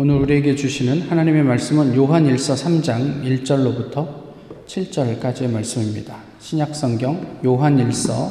오늘 0.00 0.14
우리에게 0.14 0.54
주시는 0.54 1.10
하나님의 1.10 1.42
말씀은 1.42 1.96
요한 1.96 2.24
1서 2.24 2.54
3장 2.54 3.24
1절로부터 3.24 4.06
7절까지의 4.64 5.50
말씀입니다. 5.50 6.14
신약 6.38 6.72
성경 6.76 7.40
요한 7.44 7.76
1서 7.78 8.30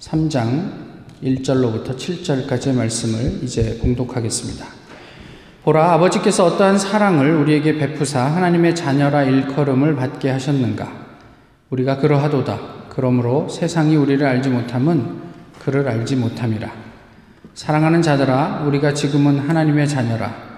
3장 0.00 0.70
1절로부터 1.22 1.96
7절까지의 1.96 2.74
말씀을 2.74 3.42
이제 3.42 3.78
공독하겠습니다. 3.80 4.66
보라 5.62 5.94
아버지께서 5.94 6.44
어떠한 6.44 6.76
사랑을 6.76 7.36
우리에게 7.36 7.78
베푸사 7.78 8.20
하나님의 8.26 8.74
자녀라 8.74 9.22
일컬음을 9.22 9.96
받게 9.96 10.28
하셨는가 10.28 10.92
우리가 11.70 11.96
그러하도다 12.00 12.60
그러므로 12.90 13.48
세상이 13.48 13.96
우리를 13.96 14.26
알지 14.26 14.50
못함은 14.50 15.22
그를 15.58 15.88
알지 15.88 16.16
못함이라 16.16 16.70
사랑하는 17.54 18.02
자들아 18.02 18.64
우리가 18.66 18.92
지금은 18.92 19.38
하나님의 19.38 19.88
자녀라 19.88 20.51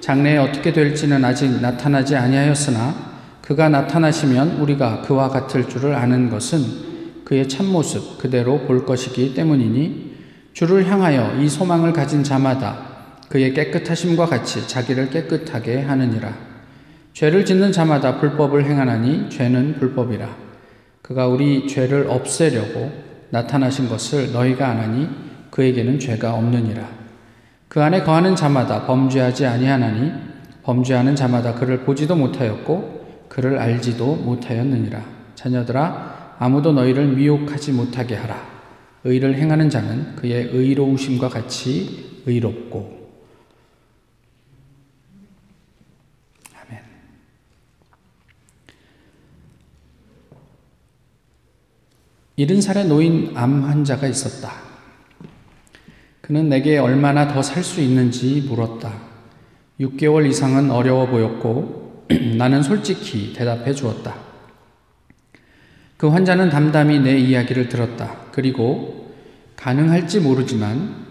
장래에 0.00 0.38
어떻게 0.38 0.72
될지는 0.72 1.24
아직 1.24 1.60
나타나지 1.60 2.16
아니하였으나 2.16 2.94
그가 3.42 3.68
나타나시면 3.68 4.58
우리가 4.60 5.02
그와 5.02 5.28
같을 5.28 5.68
줄을 5.68 5.94
아는 5.94 6.30
것은 6.30 6.86
그의 7.24 7.48
참모습 7.48 8.18
그대로 8.18 8.60
볼 8.60 8.84
것이기 8.86 9.34
때문이니 9.34 10.16
주를 10.52 10.90
향하여 10.90 11.40
이 11.40 11.48
소망을 11.48 11.92
가진 11.92 12.24
자마다 12.24 12.96
그의 13.28 13.52
깨끗하심과 13.52 14.26
같이 14.26 14.66
자기를 14.66 15.10
깨끗하게 15.10 15.82
하느니라. 15.82 16.32
죄를 17.12 17.44
짓는 17.44 17.72
자마다 17.72 18.18
불법을 18.18 18.64
행하나니 18.64 19.30
죄는 19.30 19.76
불법이라. 19.78 20.28
그가 21.02 21.26
우리 21.26 21.66
죄를 21.66 22.06
없애려고 22.08 22.92
나타나신 23.30 23.88
것을 23.88 24.32
너희가 24.32 24.68
아나니 24.68 25.08
그에게는 25.50 25.98
죄가 25.98 26.34
없느니라. 26.34 27.05
그 27.76 27.82
안에 27.82 28.04
거하는 28.04 28.34
자마다 28.34 28.86
범죄하지 28.86 29.44
아니하나니 29.44 30.10
범죄하는 30.62 31.14
자마다 31.14 31.54
그를 31.56 31.84
보지도 31.84 32.16
못하였고 32.16 33.26
그를 33.28 33.58
알지도 33.58 34.16
못하였느니라. 34.16 35.04
자녀들아 35.34 36.36
아무도 36.38 36.72
너희를 36.72 37.08
미혹하지 37.08 37.72
못하게 37.72 38.14
하라. 38.14 38.34
의를 39.04 39.34
행하는 39.34 39.68
자는 39.68 40.16
그의 40.16 40.48
의로우심과 40.54 41.28
같이 41.28 42.22
의롭고. 42.24 42.96
이른 52.36 52.62
살에 52.62 52.84
노인 52.84 53.36
암 53.36 53.64
환자가 53.64 54.06
있었다. 54.06 54.65
그는 56.26 56.48
내게 56.48 56.76
얼마나 56.78 57.28
더 57.28 57.40
살 57.40 57.62
수 57.62 57.80
있는지 57.80 58.44
물었다. 58.48 58.92
6개월 59.78 60.28
이상은 60.28 60.72
어려워 60.72 61.06
보였고 61.06 62.06
나는 62.36 62.64
솔직히 62.64 63.32
대답해 63.32 63.72
주었다. 63.72 64.16
그 65.96 66.08
환자는 66.08 66.50
담담히 66.50 66.98
내 66.98 67.16
이야기를 67.16 67.68
들었다. 67.68 68.16
그리고 68.32 69.14
가능할지 69.54 70.18
모르지만 70.18 71.06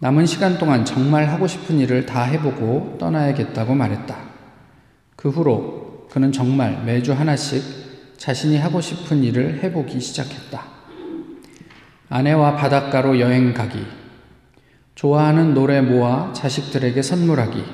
남은 0.00 0.26
시간 0.26 0.58
동안 0.58 0.84
정말 0.84 1.26
하고 1.30 1.46
싶은 1.46 1.78
일을 1.78 2.04
다 2.04 2.22
해보고 2.24 2.98
떠나야겠다고 3.00 3.74
말했다. 3.74 4.16
그 5.16 5.30
후로 5.30 6.08
그는 6.10 6.30
정말 6.30 6.84
매주 6.84 7.14
하나씩 7.14 7.62
자신이 8.18 8.58
하고 8.58 8.82
싶은 8.82 9.24
일을 9.24 9.62
해보기 9.62 9.98
시작했다. 9.98 10.62
아내와 12.10 12.56
바닷가로 12.56 13.18
여행 13.20 13.54
가기, 13.54 13.78
좋아하는 14.94 15.54
노래 15.54 15.80
모아 15.80 16.32
자식들에게 16.32 17.00
선물하기, 17.02 17.64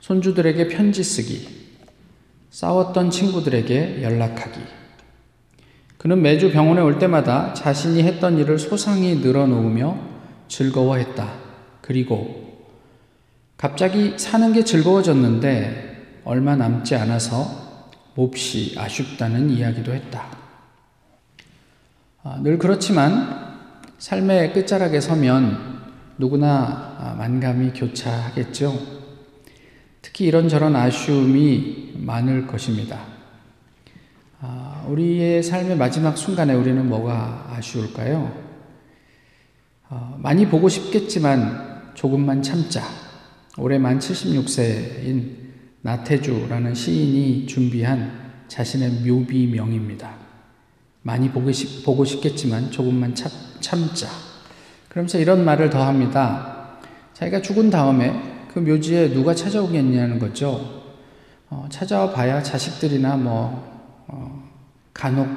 손주들에게 0.00 0.68
편지 0.68 1.04
쓰기, 1.04 1.48
싸웠던 2.50 3.10
친구들에게 3.10 4.02
연락하기. 4.02 4.60
그는 5.98 6.20
매주 6.20 6.50
병원에 6.50 6.80
올 6.80 6.98
때마다 6.98 7.54
자신이 7.54 8.02
했던 8.02 8.38
일을 8.38 8.58
소상히 8.58 9.16
늘어놓으며 9.16 9.96
즐거워했다. 10.48 11.32
그리고 11.80 12.42
갑자기 13.56 14.14
사는 14.18 14.52
게 14.52 14.64
즐거워졌는데 14.64 16.20
얼마 16.24 16.56
남지 16.56 16.96
않아서 16.96 17.62
몹시 18.14 18.74
아쉽다는 18.76 19.50
이야기도 19.50 19.92
했다. 19.94 20.26
아, 22.24 22.40
늘 22.42 22.58
그렇지만 22.58 23.56
삶의 23.98 24.52
끝자락에 24.52 25.00
서면 25.00 25.71
누구나 26.22 26.94
아, 27.00 27.14
만감이 27.18 27.72
교차하겠죠. 27.72 28.78
특히 30.02 30.26
이런저런 30.26 30.76
아쉬움이 30.76 31.94
많을 31.96 32.46
것입니다. 32.46 33.00
아, 34.40 34.84
우리의 34.88 35.42
삶의 35.42 35.76
마지막 35.76 36.16
순간에 36.16 36.54
우리는 36.54 36.88
뭐가 36.88 37.48
아쉬울까요? 37.50 38.40
어, 39.88 40.16
많이 40.22 40.46
보고 40.46 40.68
싶겠지만 40.68 41.90
조금만 41.94 42.40
참자. 42.40 42.84
올해 43.58 43.78
만 43.78 43.98
76세인 43.98 45.38
나태주라는 45.80 46.72
시인이 46.72 47.46
준비한 47.48 48.44
자신의 48.46 49.08
묘비명입니다. 49.08 50.14
많이 51.02 51.32
보고, 51.32 52.04
싶겠지만 52.04 52.70
조금만 52.70 53.12
참, 53.16 53.28
참자. 53.58 54.31
그러면서 54.92 55.16
이런 55.16 55.42
말을 55.42 55.70
더 55.70 55.82
합니다. 55.82 56.76
자기가 57.14 57.40
죽은 57.40 57.70
다음에 57.70 58.46
그 58.52 58.58
묘지에 58.58 59.14
누가 59.14 59.34
찾아오겠냐는 59.34 60.18
거죠. 60.18 60.82
어, 61.48 61.66
찾아와 61.70 62.12
봐야 62.12 62.42
자식들이나 62.42 63.16
뭐, 63.16 64.04
어, 64.06 64.50
간혹 64.92 65.28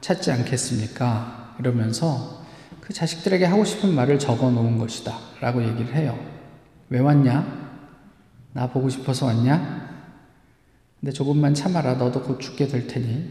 찾지 0.00 0.32
않겠습니까? 0.32 1.56
이러면서 1.60 2.42
그 2.80 2.94
자식들에게 2.94 3.44
하고 3.44 3.66
싶은 3.66 3.94
말을 3.94 4.18
적어 4.18 4.50
놓은 4.50 4.78
것이다. 4.78 5.14
라고 5.42 5.62
얘기를 5.62 5.94
해요. 5.94 6.18
왜 6.88 6.98
왔냐? 6.98 7.70
나 8.54 8.66
보고 8.66 8.88
싶어서 8.88 9.26
왔냐? 9.26 9.90
근데 11.00 11.12
조금만 11.12 11.52
참아라. 11.52 11.96
너도 11.96 12.22
곧 12.22 12.40
죽게 12.40 12.66
될 12.66 12.86
테니. 12.86 13.30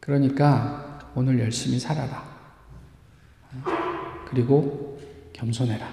그러니까 0.00 0.98
오늘 1.14 1.38
열심히 1.38 1.78
살아라. 1.78 2.32
그리고 4.32 4.98
겸손해라. 5.34 5.86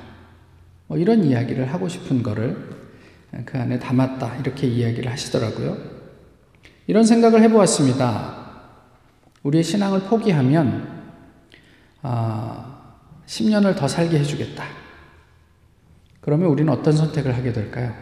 뭐 0.88 0.98
이런 0.98 1.26
이야기를 1.26 1.72
하고 1.72 1.90
싶은 1.90 2.24
거를 2.24 2.70
그 3.46 3.58
안에 3.58 3.78
담았다. 3.78 4.38
이렇게 4.38 4.66
이야기를 4.66 5.12
하시더라고요. 5.12 5.78
이런 6.88 7.04
생각을 7.04 7.44
해보았습니다. 7.44 8.40
우리의 9.44 9.64
신앙을 9.64 10.02
포기하면 10.04 11.00
아, 12.02 12.96
10년을 13.26 13.76
더 13.76 13.88
살게 13.88 14.18
해주겠다. 14.20 14.66
그러면 16.22 16.48
우리는 16.48 16.72
어떤 16.72 16.96
선택을 16.96 17.36
하게 17.36 17.52
될까요? 17.52 17.94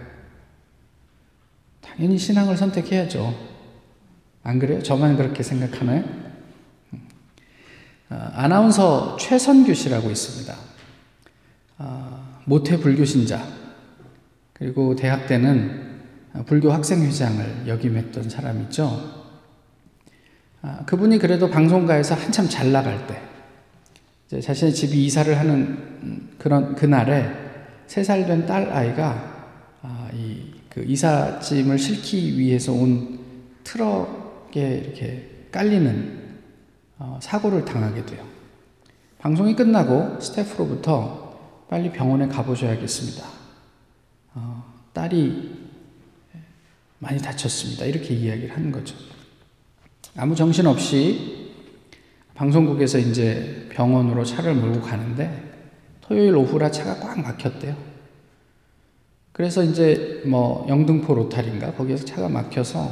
당연히 1.81 2.17
신앙을 2.17 2.55
선택해야죠. 2.55 3.33
안 4.43 4.59
그래요? 4.59 4.83
저만 4.83 5.17
그렇게 5.17 5.41
생각하나요? 5.41 6.26
어, 8.09 8.31
아나운서 8.33 9.17
최선규 9.19 9.73
씨라고 9.73 10.09
있습니다. 10.09 10.55
어, 11.79 12.41
모태 12.45 12.77
불교 12.79 13.03
신자 13.05 13.43
그리고 14.53 14.95
대학 14.95 15.27
때는 15.27 15.85
불교 16.45 16.71
학생회장을 16.71 17.67
역임했던 17.67 18.29
사람이죠. 18.29 19.17
아, 20.61 20.83
그분이 20.85 21.19
그래도 21.19 21.49
방송가에서 21.49 22.15
한참 22.15 22.47
잘 22.49 22.71
나갈 22.71 23.05
때 23.07 23.21
자신의 24.41 24.73
집이 24.73 25.05
이사를 25.05 25.37
하는 25.37 26.29
그런 26.37 26.75
그날에 26.75 27.29
세 27.87 28.01
살 28.03 28.25
된 28.25 28.45
딸 28.45 28.69
아이가 28.71 29.35
아, 29.81 30.09
이그 30.13 30.83
이삿짐을 30.85 31.77
싣기 31.77 32.37
위해서 32.37 32.73
온 32.73 33.19
트럭에 33.63 34.77
이렇게 34.83 35.29
깔리는 35.51 36.17
어, 36.23 36.26
사고를 37.19 37.65
당하게 37.65 38.05
돼요. 38.05 38.25
방송이 39.19 39.55
끝나고 39.55 40.19
스태프로부터 40.19 41.65
빨리 41.69 41.91
병원에 41.91 42.27
가보셔야겠습니다. 42.27 43.27
어, 44.35 44.63
딸이 44.93 45.67
많이 46.99 47.19
다쳤습니다. 47.19 47.85
이렇게 47.85 48.13
이야기를 48.13 48.55
하는 48.55 48.71
거죠. 48.71 48.95
아무 50.15 50.35
정신 50.35 50.65
없이 50.65 51.53
방송국에서 52.33 52.97
이제 52.97 53.67
병원으로 53.71 54.23
차를 54.23 54.55
몰고 54.55 54.81
가는데 54.81 55.43
토요일 56.01 56.35
오후라 56.35 56.71
차가 56.71 56.99
꽉 56.99 57.19
막혔대요. 57.19 57.75
그래서 59.31 59.63
이제 59.63 60.23
뭐 60.25 60.65
영등포 60.67 61.13
로탈인가 61.13 61.73
거기에서 61.73 62.05
차가 62.05 62.29
막혀서 62.29 62.91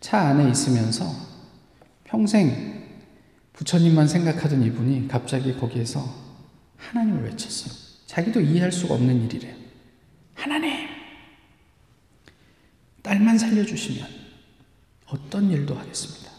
차 0.00 0.18
안에 0.20 0.50
있으면서 0.50 1.04
평생 2.04 2.77
부처님만 3.58 4.06
생각하던 4.06 4.62
이분이 4.62 5.08
갑자기 5.08 5.56
거기에서 5.56 6.08
하나님을 6.76 7.24
외쳤어요. 7.24 7.74
자기도 8.06 8.40
이해할 8.40 8.70
수가 8.70 8.94
없는 8.94 9.24
일이래요. 9.24 9.52
하나님! 10.34 10.86
딸만 13.02 13.36
살려주시면 13.36 14.06
어떤 15.06 15.50
일도 15.50 15.74
하겠습니다. 15.74 16.30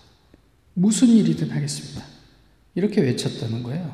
무슨 0.74 1.10
일이든 1.10 1.50
하겠습니다. 1.50 2.06
이렇게 2.76 3.02
외쳤다는 3.02 3.64
거예요. 3.64 3.92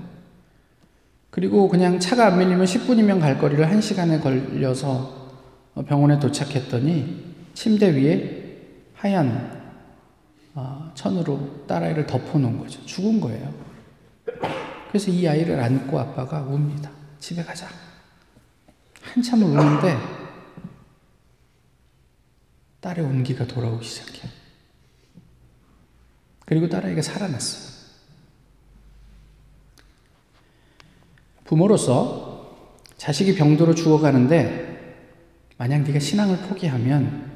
그리고 1.32 1.68
그냥 1.68 2.00
차가 2.00 2.28
안 2.28 2.38
밀리면 2.38 2.66
10분이면 2.66 3.20
갈 3.20 3.40
거리를 3.40 3.66
1시간에 3.66 4.22
걸려서 4.22 5.32
병원에 5.88 6.20
도착했더니 6.20 7.34
침대 7.56 7.96
위에 7.96 8.62
하얀 8.94 9.30
어, 9.30 9.55
천으로 10.94 11.66
딸아이를 11.68 12.06
덮어놓은 12.08 12.60
거죠. 12.60 12.84
죽은 12.86 13.20
거예요. 13.20 13.54
그래서 14.88 15.12
이 15.12 15.28
아이를 15.28 15.60
안고 15.60 16.00
아빠가 16.00 16.42
웁니다. 16.42 16.90
집에 17.20 17.44
가자. 17.44 17.68
한참을 19.02 19.46
우는데 19.46 19.98
딸의 22.80 23.04
온기가 23.04 23.46
돌아오기 23.46 23.86
시작해요. 23.86 24.32
그리고 26.46 26.70
딸아이가 26.70 27.02
살아났어요. 27.02 27.76
부모로서 31.44 32.56
자식이 32.98 33.36
병들어 33.36 33.76
죽어가는데 33.76 34.76
만약 35.58 35.82
네가 35.82 36.00
신앙을 36.00 36.38
포기하면 36.48 37.32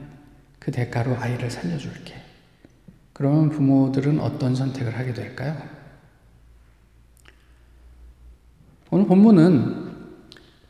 그 0.59 0.71
대가로 0.71 1.17
아이를 1.17 1.49
살려줄게. 1.49 2.28
그러면 3.19 3.49
부모들은 3.49 4.21
어떤 4.21 4.55
선택을 4.55 4.97
하게 4.97 5.11
될까요? 5.11 5.57
오늘 8.91 9.07
본문은 9.07 9.89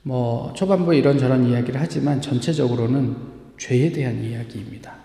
뭐 0.01 0.51
초반부에 0.55 0.97
이런저런 0.97 1.45
이야기를 1.45 1.79
하지만 1.79 2.19
전체적으로는 2.19 3.15
죄에 3.59 3.91
대한 3.91 4.23
이야기입니다. 4.23 4.95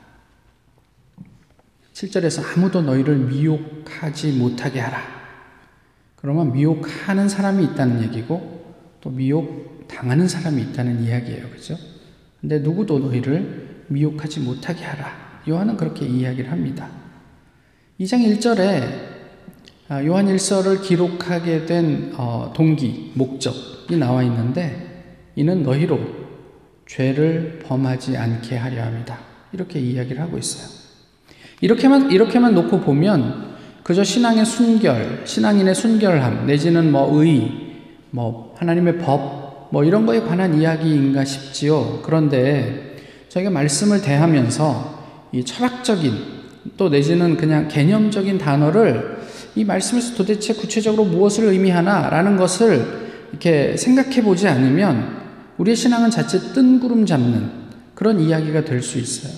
7절에서 1.93 2.57
아무도 2.57 2.81
너희를 2.81 3.19
미혹하지 3.19 4.39
못하게 4.39 4.81
하라. 4.81 5.03
그러면 6.17 6.51
미혹하는 6.51 7.29
사람이 7.29 7.63
있다는 7.63 8.05
얘기고 8.05 8.75
또 9.03 9.11
미혹 9.11 9.87
당하는 9.87 10.27
사람이 10.27 10.63
있다는 10.63 11.03
이야기예요. 11.03 11.51
그죠? 11.51 11.77
근데 12.41 12.61
누구도 12.61 13.01
너희를 13.01 13.85
미혹하지 13.89 14.41
못하게 14.41 14.87
하라. 14.87 15.43
요한은 15.47 15.77
그렇게 15.77 16.07
이야기를 16.07 16.51
합니다. 16.51 17.04
2장 18.05 18.39
1절에 18.39 19.15
아, 19.89 20.05
요한 20.05 20.27
1서를 20.27 20.83
기록하게 20.83 21.65
된 21.65 22.13
어, 22.17 22.53
동기, 22.55 23.13
목적이 23.15 23.97
나와 23.97 24.23
있는데 24.23 25.15
이는 25.37 25.63
너희로 25.63 25.99
죄를 26.87 27.61
범하지 27.65 28.17
않게 28.17 28.57
하려 28.57 28.83
합니다. 28.83 29.19
이렇게 29.53 29.81
이야기를 29.81 30.21
하고 30.21 30.37
있어요. 30.37 30.69
이렇게만 31.63 32.11
이렇게만 32.11 32.55
놓고 32.55 32.81
보면 32.81 33.55
그저 33.83 34.05
신앙의 34.05 34.45
순결, 34.45 35.23
신앙인의 35.25 35.75
순결함 35.75 36.47
내지는 36.47 36.93
뭐 36.93 37.23
의, 37.23 37.51
뭐 38.11 38.55
하나님의 38.59 38.99
법, 38.99 39.69
뭐 39.73 39.83
이런 39.83 40.05
거에 40.05 40.21
관한 40.21 40.61
이야기인가 40.61 41.25
싶지요. 41.25 42.01
그런데 42.03 42.97
저희가 43.31 43.51
말씀을 43.51 44.03
대하면서 44.03 45.05
이 45.33 45.45
철학적인 45.45 46.34
또 46.77 46.89
내지는 46.89 47.37
그냥 47.37 47.69
개념적인 47.69 48.39
단어를 48.39 49.19
이 49.55 49.65
말씀에서 49.65 50.15
도대체 50.17 50.55
구체적으로 50.55 51.05
무엇을 51.05 51.45
의미하나라는 51.45 52.37
것을 52.37 53.05
이렇게 53.31 53.77
생각해 53.77 54.23
보지 54.23 54.49
않으면 54.49 55.23
우리의 55.59 55.77
신앙은 55.77 56.11
자칫 56.11 56.53
뜬구름 56.53 57.07
잡는 57.07 57.51
그런 57.95 58.21
이야기가 58.21 58.65
될 58.65 58.83
수 58.83 58.99
있어요. 58.99 59.33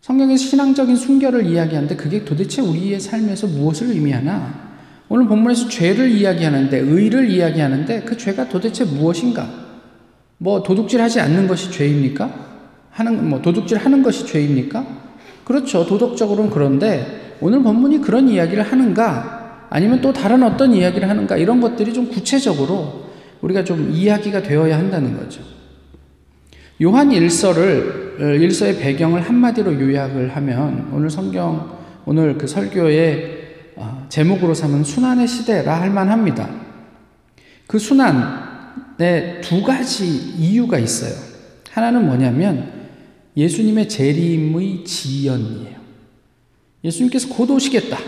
성경에서 0.00 0.44
신앙적인 0.44 0.96
순결을 0.96 1.46
이야기하는데 1.46 1.94
그게 1.94 2.24
도대체 2.24 2.60
우리의 2.60 2.98
삶에서 2.98 3.46
무엇을 3.46 3.90
의미하나? 3.90 4.72
오늘 5.08 5.28
본문에서 5.28 5.68
죄를 5.68 6.10
이야기하는데, 6.10 6.78
의를 6.78 7.30
이야기하는데 7.30 8.00
그 8.00 8.16
죄가 8.16 8.48
도대체 8.48 8.84
무엇인가? 8.84 9.48
뭐 10.38 10.62
도둑질 10.62 11.00
하지 11.00 11.20
않는 11.20 11.46
것이 11.46 11.70
죄입니까? 11.70 12.34
하는, 12.90 13.28
뭐 13.28 13.40
도둑질 13.42 13.78
하는 13.78 14.02
것이 14.02 14.26
죄입니까? 14.26 15.01
그렇죠. 15.44 15.86
도덕적으로는 15.86 16.50
그런데 16.50 17.36
오늘 17.40 17.62
본문이 17.62 18.00
그런 18.00 18.28
이야기를 18.28 18.62
하는가 18.62 19.66
아니면 19.70 20.00
또 20.00 20.12
다른 20.12 20.42
어떤 20.42 20.72
이야기를 20.72 21.08
하는가 21.08 21.36
이런 21.36 21.60
것들이 21.60 21.92
좀 21.92 22.08
구체적으로 22.08 23.06
우리가 23.40 23.64
좀 23.64 23.90
이야기가 23.90 24.42
되어야 24.42 24.78
한다는 24.78 25.16
거죠. 25.16 25.40
요한 26.82 27.10
일서를 27.10 28.16
어, 28.20 28.24
일서의 28.24 28.78
배경을 28.78 29.22
한마디로 29.22 29.80
요약을 29.80 30.36
하면 30.36 30.90
오늘 30.92 31.10
성경 31.10 31.78
오늘 32.04 32.36
그 32.36 32.46
설교의 32.46 33.42
어, 33.76 34.06
제목으로 34.08 34.54
삼은 34.54 34.84
순환의 34.84 35.26
시대라 35.26 35.80
할 35.80 35.90
만합니다. 35.90 36.48
그 37.66 37.78
순환에 37.78 39.40
두 39.42 39.62
가지 39.62 40.06
이유가 40.06 40.78
있어요. 40.78 41.12
하나는 41.70 42.04
뭐냐면 42.04 42.81
예수님의 43.36 43.88
재림의 43.88 44.84
지연이에요. 44.84 45.76
예수님께서 46.84 47.28
곧 47.28 47.50
오시겠다. 47.50 47.98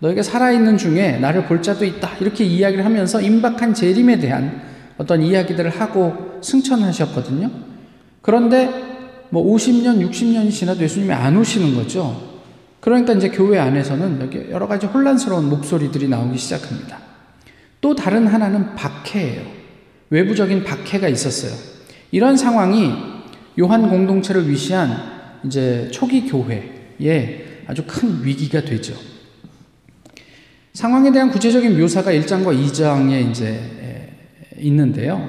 너희가 0.00 0.22
살아있는 0.22 0.78
중에 0.78 1.18
나를 1.18 1.46
볼 1.46 1.62
자도 1.62 1.84
있다. 1.84 2.16
이렇게 2.20 2.44
이야기를 2.44 2.84
하면서 2.84 3.20
임박한 3.20 3.74
재림에 3.74 4.18
대한 4.18 4.62
어떤 4.98 5.22
이야기들을 5.22 5.70
하고 5.70 6.38
승천하셨거든요. 6.42 7.50
그런데 8.22 8.68
뭐 9.30 9.44
50년, 9.54 10.06
60년이 10.10 10.50
지나도 10.50 10.82
예수님이 10.82 11.12
안 11.12 11.36
오시는 11.36 11.74
거죠. 11.74 12.40
그러니까 12.80 13.12
이제 13.12 13.28
교회 13.28 13.58
안에서는 13.58 14.20
여기 14.22 14.50
여러 14.50 14.66
가지 14.66 14.86
혼란스러운 14.86 15.48
목소리들이 15.48 16.08
나오기 16.08 16.36
시작합니다. 16.38 16.98
또 17.80 17.94
다른 17.94 18.26
하나는 18.26 18.74
박해예요. 18.74 19.42
외부적인 20.10 20.64
박해가 20.64 21.08
있었어요. 21.08 21.52
이런 22.10 22.36
상황이 22.36 22.92
요한 23.60 23.88
공동체를 23.88 24.48
위시한 24.48 24.96
이제 25.44 25.88
초기 25.92 26.26
교회에 26.26 27.64
아주 27.66 27.84
큰 27.86 28.24
위기가 28.24 28.62
되죠. 28.62 28.94
상황에 30.72 31.12
대한 31.12 31.30
구체적인 31.30 31.78
묘사가 31.78 32.10
1장과 32.12 32.58
2장에 32.58 33.30
이제 33.30 34.16
있는데요. 34.58 35.28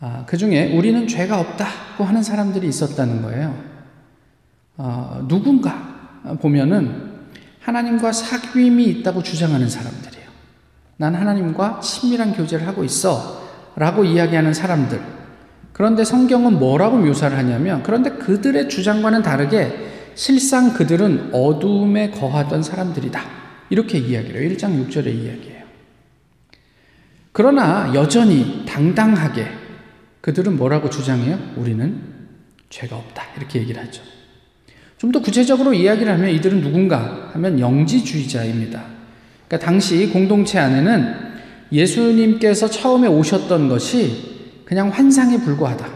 아, 0.00 0.24
그 0.26 0.36
중에 0.36 0.76
우리는 0.76 1.06
죄가 1.08 1.40
없다고 1.40 2.04
하는 2.04 2.22
사람들이 2.22 2.68
있었다는 2.68 3.22
거예요. 3.22 3.58
아, 4.76 5.24
누군가 5.26 6.20
보면은 6.40 7.14
하나님과 7.60 8.10
사귐이 8.10 8.86
있다고 8.98 9.22
주장하는 9.22 9.68
사람들이에요. 9.68 10.28
난 10.98 11.14
하나님과 11.14 11.80
친밀한 11.80 12.34
교제를 12.34 12.66
하고 12.66 12.84
있어. 12.84 13.42
라고 13.76 14.04
이야기하는 14.04 14.52
사람들. 14.52 15.23
그런데 15.74 16.04
성경은 16.04 16.58
뭐라고 16.58 16.96
묘사를 16.96 17.36
하냐면 17.36 17.82
그런데 17.82 18.10
그들의 18.10 18.68
주장과는 18.68 19.22
다르게 19.22 19.72
실상 20.14 20.72
그들은 20.72 21.30
어둠에 21.34 22.10
거하던 22.10 22.62
사람들이다. 22.62 23.20
이렇게 23.70 23.98
이야기를 23.98 24.40
해요. 24.40 24.50
1장 24.50 24.88
6절의 24.88 25.08
이야기예요. 25.08 25.64
그러나 27.32 27.92
여전히 27.92 28.64
당당하게 28.66 29.48
그들은 30.20 30.56
뭐라고 30.56 30.88
주장해요? 30.88 31.38
우리는 31.56 32.00
죄가 32.70 32.96
없다. 32.96 33.24
이렇게 33.36 33.58
얘기를 33.58 33.82
하죠. 33.82 34.02
좀 34.96 35.12
더 35.12 35.20
구체적으로 35.20 35.74
이야기를 35.74 36.10
하면 36.14 36.30
이들은 36.30 36.62
누군가 36.62 37.30
하면 37.32 37.58
영지주의자입니다. 37.58 38.82
그러니까 39.48 39.66
당시 39.66 40.08
공동체 40.08 40.58
안에는 40.58 41.14
예수님께서 41.72 42.70
처음에 42.70 43.08
오셨던 43.08 43.68
것이 43.68 44.33
그냥 44.64 44.88
환상에 44.88 45.38
불과하다. 45.38 45.86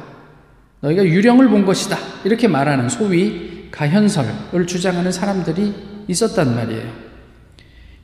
너희가 0.80 1.04
유령을 1.04 1.48
본 1.48 1.64
것이다. 1.64 1.96
이렇게 2.25 2.46
말하는 2.48 2.88
소위 2.88 3.68
가현설을 3.70 4.66
주장하는 4.66 5.10
사람들이 5.10 5.75
있었단 6.06 6.54
말이에요. 6.54 7.08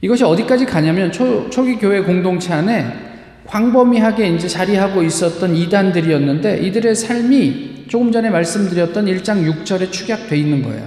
이것이 0.01 0.25
어디까지 0.25 0.67
가냐면 0.67 1.11
초, 1.13 1.49
초기 1.51 1.77
교회 1.77 2.01
공동체 2.01 2.53
안에 2.53 2.93
광범위하게 3.47 4.29
이제 4.29 4.49
자리하고 4.49 5.03
있었던 5.03 5.55
이단들이었는데 5.55 6.59
이들의 6.59 6.95
삶이 6.95 7.87
조금 7.89 8.11
전에 8.11 8.31
말씀드렸던 8.31 9.07
1장 9.07 9.65
6절에 9.65 9.93
축약돼 9.93 10.37
있는 10.37 10.63
거예요. 10.63 10.87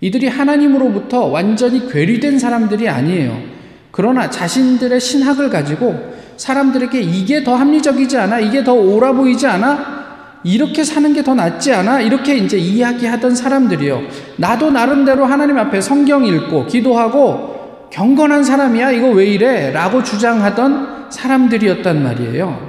이들이 0.00 0.28
하나님으로부터 0.28 1.26
완전히 1.26 1.90
괴리된 1.90 2.38
사람들이 2.38 2.88
아니에요. 2.88 3.42
그러나 3.90 4.30
자신들의 4.30 5.00
신학을 5.00 5.50
가지고 5.50 6.17
사람들에게 6.38 7.00
이게 7.00 7.44
더 7.44 7.54
합리적이지 7.56 8.16
않아? 8.16 8.40
이게 8.40 8.64
더 8.64 8.72
옳아 8.72 9.12
보이지 9.12 9.46
않아? 9.46 9.98
이렇게 10.44 10.84
사는 10.84 11.12
게 11.12 11.22
더 11.22 11.34
낫지 11.34 11.72
않아? 11.74 12.00
이렇게 12.00 12.36
이제 12.36 12.56
이야기하던 12.56 13.34
사람들이요. 13.34 14.02
나도 14.36 14.70
나름대로 14.70 15.26
하나님 15.26 15.58
앞에 15.58 15.80
성경 15.80 16.24
읽고 16.24 16.66
기도하고 16.66 17.88
경건한 17.90 18.44
사람이야. 18.44 18.92
이거 18.92 19.08
왜 19.10 19.26
이래? 19.26 19.72
라고 19.72 20.02
주장하던 20.02 21.10
사람들이었단 21.10 22.02
말이에요. 22.02 22.68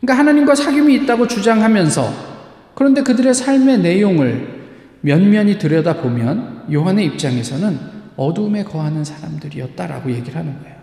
그러니까 0.00 0.18
하나님과 0.18 0.54
사귐이 0.54 1.02
있다고 1.02 1.26
주장하면서 1.26 2.28
그런데 2.74 3.02
그들의 3.02 3.34
삶의 3.34 3.78
내용을 3.80 4.58
면면히 5.00 5.58
들여다보면 5.58 6.66
요한의 6.72 7.06
입장에서는 7.06 7.78
어둠에 8.16 8.62
거하는 8.64 9.04
사람들이었다라고 9.04 10.10
얘기를 10.12 10.38
하는 10.38 10.58
거예요. 10.60 10.77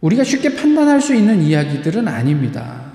우리가 0.00 0.24
쉽게 0.24 0.54
판단할 0.54 1.00
수 1.00 1.14
있는 1.14 1.42
이야기들은 1.42 2.06
아닙니다. 2.06 2.92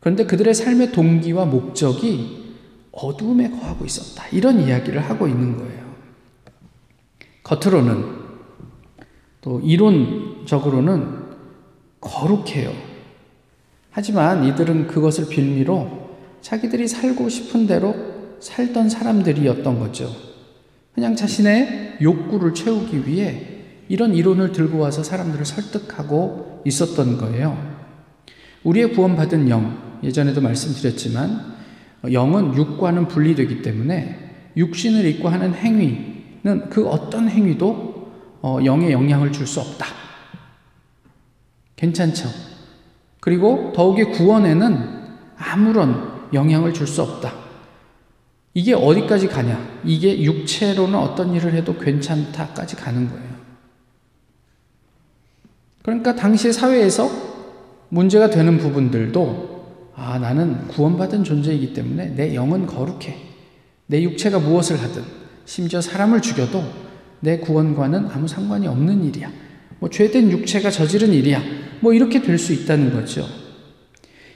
그런데 0.00 0.24
그들의 0.24 0.54
삶의 0.54 0.92
동기와 0.92 1.44
목적이 1.44 2.56
어둠에 2.92 3.50
거하고 3.50 3.84
있었다. 3.84 4.26
이런 4.32 4.60
이야기를 4.60 5.00
하고 5.00 5.26
있는 5.26 5.56
거예요. 5.56 5.92
겉으로는 7.42 8.22
또 9.40 9.60
이론적으로는 9.60 11.22
거룩해요. 12.00 12.72
하지만 13.90 14.44
이들은 14.44 14.86
그것을 14.86 15.28
빌미로 15.28 16.10
자기들이 16.40 16.88
살고 16.88 17.28
싶은 17.28 17.66
대로 17.66 17.94
살던 18.40 18.88
사람들이었던 18.88 19.78
거죠. 19.78 20.10
그냥 20.94 21.16
자신의 21.16 21.98
욕구를 22.02 22.54
채우기 22.54 23.06
위해 23.06 23.51
이런 23.92 24.14
이론을 24.14 24.52
들고 24.52 24.78
와서 24.78 25.02
사람들을 25.02 25.44
설득하고 25.44 26.62
있었던 26.64 27.18
거예요. 27.18 27.58
우리의 28.64 28.94
구원받은 28.94 29.50
영, 29.50 29.98
예전에도 30.02 30.40
말씀드렸지만, 30.40 31.52
영은 32.10 32.56
육과는 32.56 33.08
분리되기 33.08 33.60
때문에 33.60 34.52
육신을 34.56 35.04
입고 35.04 35.28
하는 35.28 35.52
행위는 35.52 36.70
그 36.70 36.88
어떤 36.88 37.28
행위도 37.28 38.10
어, 38.40 38.60
영에 38.64 38.92
영향을 38.92 39.30
줄 39.30 39.46
수 39.46 39.60
없다. 39.60 39.84
괜찮죠? 41.76 42.30
그리고 43.20 43.74
더욱이 43.74 44.04
구원에는 44.04 45.02
아무런 45.36 46.30
영향을 46.32 46.72
줄 46.72 46.86
수 46.86 47.02
없다. 47.02 47.30
이게 48.54 48.72
어디까지 48.72 49.28
가냐? 49.28 49.80
이게 49.84 50.22
육체로는 50.22 50.98
어떤 50.98 51.34
일을 51.34 51.52
해도 51.52 51.76
괜찮다까지 51.76 52.76
가는 52.76 53.06
거예요. 53.10 53.31
그러니까 55.82 56.14
당시 56.14 56.52
사회에서 56.52 57.10
문제가 57.88 58.30
되는 58.30 58.58
부분들도 58.58 59.52
아, 59.94 60.18
나는 60.18 60.66
구원받은 60.68 61.24
존재이기 61.24 61.74
때문에 61.74 62.14
내 62.14 62.34
영은 62.34 62.66
거룩해. 62.66 63.16
내 63.86 64.02
육체가 64.02 64.38
무엇을 64.38 64.80
하든 64.80 65.02
심지어 65.44 65.80
사람을 65.80 66.22
죽여도 66.22 66.62
내 67.20 67.38
구원과는 67.38 68.06
아무 68.06 68.26
상관이 68.26 68.66
없는 68.66 69.04
일이야. 69.04 69.30
뭐 69.80 69.90
죄된 69.90 70.30
육체가 70.30 70.70
저지른 70.70 71.12
일이야. 71.12 71.42
뭐 71.80 71.92
이렇게 71.92 72.22
될 72.22 72.38
수 72.38 72.52
있다는 72.52 72.92
거죠. 72.92 73.26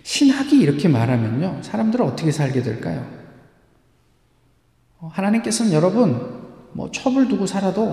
신학이 0.03 0.59
이렇게 0.61 0.89
말하면요. 0.89 1.61
사람들은 1.63 2.05
어떻게 2.05 2.31
살게 2.31 2.63
될까요? 2.63 3.07
어, 4.99 5.09
하나님께서는 5.13 5.73
여러분 5.73 6.21
뭐 6.73 6.91
첩을 6.91 7.29
두고 7.29 7.47
살아도 7.47 7.85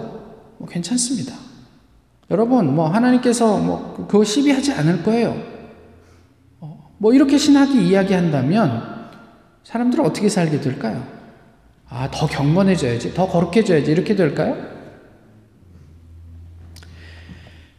뭐 0.57 0.67
괜찮습니다. 0.67 1.33
여러분 2.32 2.75
뭐 2.75 2.88
하나님께서 2.88 3.58
뭐 3.58 4.08
그거 4.10 4.24
시비하지 4.24 4.74
않을 4.74 5.03
거예요. 5.03 5.36
어, 6.60 6.92
뭐 6.98 7.13
이렇게 7.13 7.38
신학이 7.38 7.88
이야기한다면 7.88 9.10
사람들은 9.63 10.06
어떻게 10.06 10.30
살게 10.30 10.62
될까요? 10.62 11.06
아, 11.89 12.10
더 12.12 12.25
경건해져야지, 12.25 13.13
더 13.13 13.27
거룩해져야지 13.27 13.92
이렇게 13.92 14.15
될까요? 14.15 14.74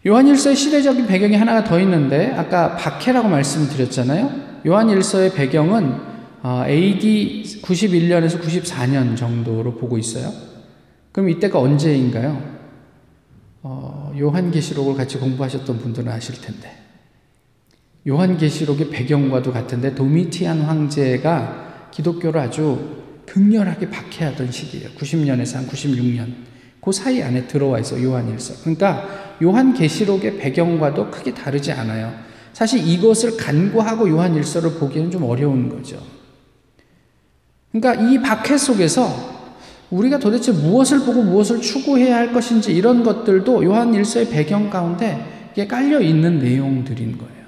요한일서의 0.06 0.54
시대적인 0.54 1.06
배경이 1.06 1.34
하나가 1.34 1.64
더 1.64 1.80
있는데 1.80 2.32
아까 2.32 2.76
박해라고 2.76 3.28
말씀드렸잖아요. 3.28 4.60
요한일서의 4.66 5.32
배경은 5.32 6.14
AD 6.44 7.60
91년에서 7.62 8.40
94년 8.40 9.16
정도로 9.16 9.76
보고 9.76 9.96
있어요. 9.96 10.30
그럼 11.10 11.30
이때가 11.30 11.58
언제인가요? 11.58 12.53
어, 13.66 14.12
요한계시록을 14.18 14.94
같이 14.94 15.16
공부하셨던 15.16 15.78
분들은 15.78 16.12
아실 16.12 16.38
텐데 16.38 16.70
요한계시록의 18.06 18.90
배경과도 18.90 19.52
같은데 19.52 19.94
도미티안 19.94 20.60
황제가 20.60 21.88
기독교를 21.90 22.42
아주 22.42 23.02
극렬하게 23.24 23.88
박해하던 23.88 24.52
시기예요. 24.52 24.90
90년에서 24.90 25.54
한 25.54 25.66
96년. 25.66 26.34
그 26.82 26.92
사이 26.92 27.22
안에 27.22 27.46
들어와 27.46 27.78
있어 27.78 28.02
요한일서. 28.02 28.60
그러니까 28.60 29.36
요한계시록의 29.42 30.36
배경과도 30.36 31.10
크게 31.10 31.32
다르지 31.32 31.72
않아요. 31.72 32.12
사실 32.52 32.86
이것을 32.86 33.38
간과하고 33.38 34.10
요한일서를 34.10 34.74
보기에는 34.74 35.10
좀 35.10 35.22
어려운 35.22 35.70
거죠. 35.70 35.98
그러니까 37.72 37.94
이 38.06 38.20
박해 38.20 38.58
속에서 38.58 39.33
우리가 39.94 40.18
도대체 40.18 40.50
무엇을 40.50 41.00
보고 41.00 41.22
무엇을 41.22 41.60
추구해야 41.60 42.16
할 42.16 42.32
것인지 42.32 42.74
이런 42.74 43.04
것들도 43.04 43.64
요한 43.64 43.94
일서의 43.94 44.28
배경 44.28 44.68
가운데 44.68 45.52
깔려 45.68 46.00
있는 46.00 46.40
내용들인 46.40 47.16
거예요. 47.16 47.44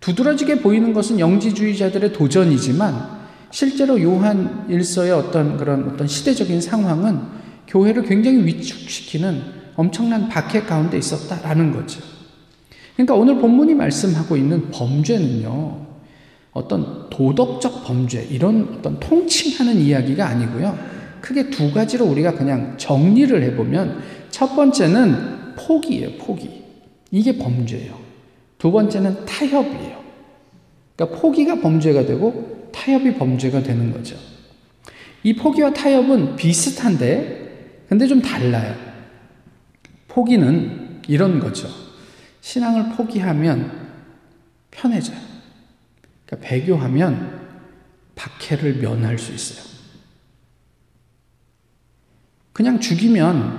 두드러지게 0.00 0.60
보이는 0.60 0.92
것은 0.92 1.18
영지주의자들의 1.18 2.12
도전이지만 2.12 3.18
실제로 3.50 4.00
요한 4.02 4.66
일서의 4.68 5.10
어떤 5.12 5.56
그런 5.56 5.88
어떤 5.88 6.06
시대적인 6.06 6.60
상황은 6.60 7.20
교회를 7.66 8.02
굉장히 8.02 8.44
위축시키는 8.44 9.42
엄청난 9.74 10.28
박해 10.28 10.62
가운데 10.62 10.98
있었다라는 10.98 11.72
거죠. 11.72 12.02
그러니까 12.94 13.14
오늘 13.14 13.38
본문이 13.38 13.74
말씀하고 13.74 14.36
있는 14.36 14.70
범죄는요, 14.70 15.86
어떤 16.52 17.08
도덕적 17.08 17.84
범죄, 17.84 18.26
이런 18.30 18.76
어떤 18.78 19.00
통칭하는 19.00 19.78
이야기가 19.78 20.26
아니고요. 20.26 20.97
크게 21.20 21.50
두 21.50 21.72
가지로 21.72 22.06
우리가 22.06 22.32
그냥 22.32 22.76
정리를 22.76 23.42
해보면 23.42 24.02
첫 24.30 24.54
번째는 24.54 25.54
포기예요, 25.56 26.18
포기. 26.18 26.64
이게 27.10 27.36
범죄예요. 27.36 27.98
두 28.58 28.70
번째는 28.70 29.24
타협이에요. 29.24 30.02
그러니까 30.96 31.20
포기가 31.20 31.60
범죄가 31.60 32.06
되고 32.06 32.70
타협이 32.72 33.14
범죄가 33.14 33.62
되는 33.62 33.92
거죠. 33.92 34.16
이 35.22 35.34
포기와 35.34 35.72
타협은 35.72 36.36
비슷한데, 36.36 37.84
근데 37.88 38.06
좀 38.06 38.20
달라요. 38.20 38.74
포기는 40.08 41.00
이런 41.08 41.40
거죠. 41.40 41.68
신앙을 42.40 42.90
포기하면 42.96 43.88
편해져요. 44.70 45.18
그러니까 46.26 46.48
배교하면 46.48 47.40
박해를 48.14 48.74
면할 48.76 49.18
수 49.18 49.32
있어요. 49.32 49.77
그냥 52.58 52.80
죽이면 52.80 53.56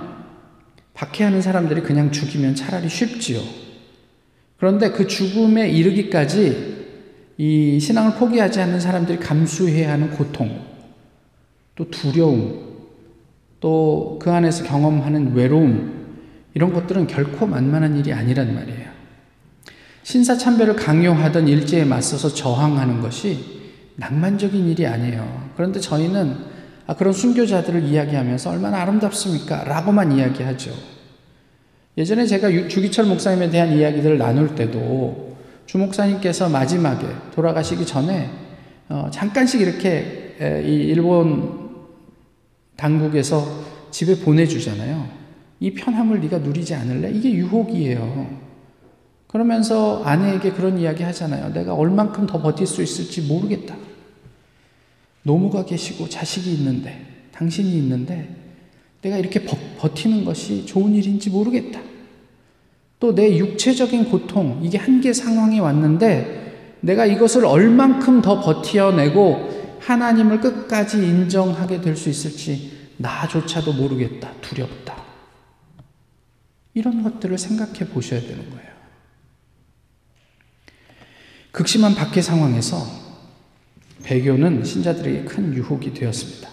박해하는 0.92 1.40
사람들이 1.40 1.80
그냥 1.80 2.12
죽이면 2.12 2.54
차라리 2.54 2.90
쉽지요. 2.90 3.40
그런데 4.58 4.90
그 4.90 5.06
죽음에 5.06 5.70
이르기까지 5.70 6.86
이 7.38 7.80
신앙을 7.80 8.16
포기하지 8.16 8.60
않는 8.60 8.78
사람들이 8.78 9.18
감수해야 9.18 9.92
하는 9.92 10.10
고통, 10.10 10.66
또 11.76 11.90
두려움, 11.90 12.60
또 13.60 14.18
그 14.20 14.30
안에서 14.30 14.64
경험하는 14.64 15.32
외로움, 15.34 16.18
이런 16.52 16.74
것들은 16.74 17.06
결코 17.06 17.46
만만한 17.46 17.96
일이 17.96 18.12
아니란 18.12 18.54
말이에요. 18.54 18.90
신사참배를 20.02 20.76
강요하던 20.76 21.48
일제에 21.48 21.86
맞서서 21.86 22.34
저항하는 22.34 23.00
것이 23.00 23.62
낭만적인 23.96 24.68
일이 24.68 24.86
아니에요. 24.86 25.52
그런데 25.56 25.80
저희는 25.80 26.32
아, 26.32 26.49
그런 26.94 27.12
순교자들을 27.12 27.84
이야기하면서 27.84 28.50
얼마나 28.50 28.82
아름답습니까? 28.82 29.64
라고만 29.64 30.12
이야기하죠. 30.12 30.72
예전에 31.98 32.26
제가 32.26 32.48
주기철 32.68 33.06
목사님에 33.06 33.50
대한 33.50 33.72
이야기들을 33.76 34.18
나눌 34.18 34.54
때도 34.54 35.36
주 35.66 35.78
목사님께서 35.78 36.48
마지막에 36.48 37.06
돌아가시기 37.34 37.86
전에 37.86 38.30
어, 38.88 39.08
잠깐씩 39.12 39.60
이렇게 39.60 40.36
이 40.66 40.72
일본 40.72 41.70
당국에서 42.76 43.46
집에 43.90 44.18
보내주잖아요. 44.18 45.08
이 45.60 45.74
편함을 45.74 46.20
네가 46.20 46.38
누리지 46.38 46.74
않을래? 46.74 47.10
이게 47.10 47.30
유혹이에요. 47.32 48.50
그러면서 49.26 50.02
아내에게 50.04 50.52
그런 50.52 50.78
이야기 50.78 51.02
하잖아요. 51.02 51.52
내가 51.52 51.74
얼만큼 51.74 52.26
더 52.26 52.40
버틸 52.40 52.66
수 52.66 52.82
있을지 52.82 53.20
모르겠다. 53.22 53.76
노무가 55.22 55.64
계시고 55.64 56.08
자식이 56.08 56.52
있는데, 56.54 57.06
당신이 57.32 57.70
있는데, 57.78 58.36
내가 59.02 59.16
이렇게 59.18 59.44
버, 59.44 59.56
버티는 59.78 60.24
것이 60.24 60.66
좋은 60.66 60.94
일인지 60.94 61.30
모르겠다. 61.30 61.80
또 62.98 63.14
내 63.14 63.38
육체적인 63.38 64.10
고통, 64.10 64.60
이게 64.62 64.76
한계 64.78 65.12
상황이 65.12 65.58
왔는데, 65.60 66.78
내가 66.80 67.06
이것을 67.06 67.44
얼만큼 67.44 68.22
더 68.22 68.40
버텨내고 68.40 69.78
하나님을 69.80 70.40
끝까지 70.40 70.98
인정하게 70.98 71.80
될 71.80 71.96
수 71.96 72.08
있을지 72.08 72.72
나조차도 72.98 73.72
모르겠다. 73.74 74.32
두렵다. 74.42 75.02
이런 76.74 77.02
것들을 77.02 77.36
생각해 77.38 77.88
보셔야 77.88 78.20
되는 78.20 78.48
거예요. 78.50 78.70
극심한 81.52 81.94
박해 81.94 82.22
상황에서 82.22 82.99
배교는 84.02 84.64
신자들에게 84.64 85.24
큰 85.24 85.54
유혹이 85.54 85.94
되었습니다. 85.94 86.48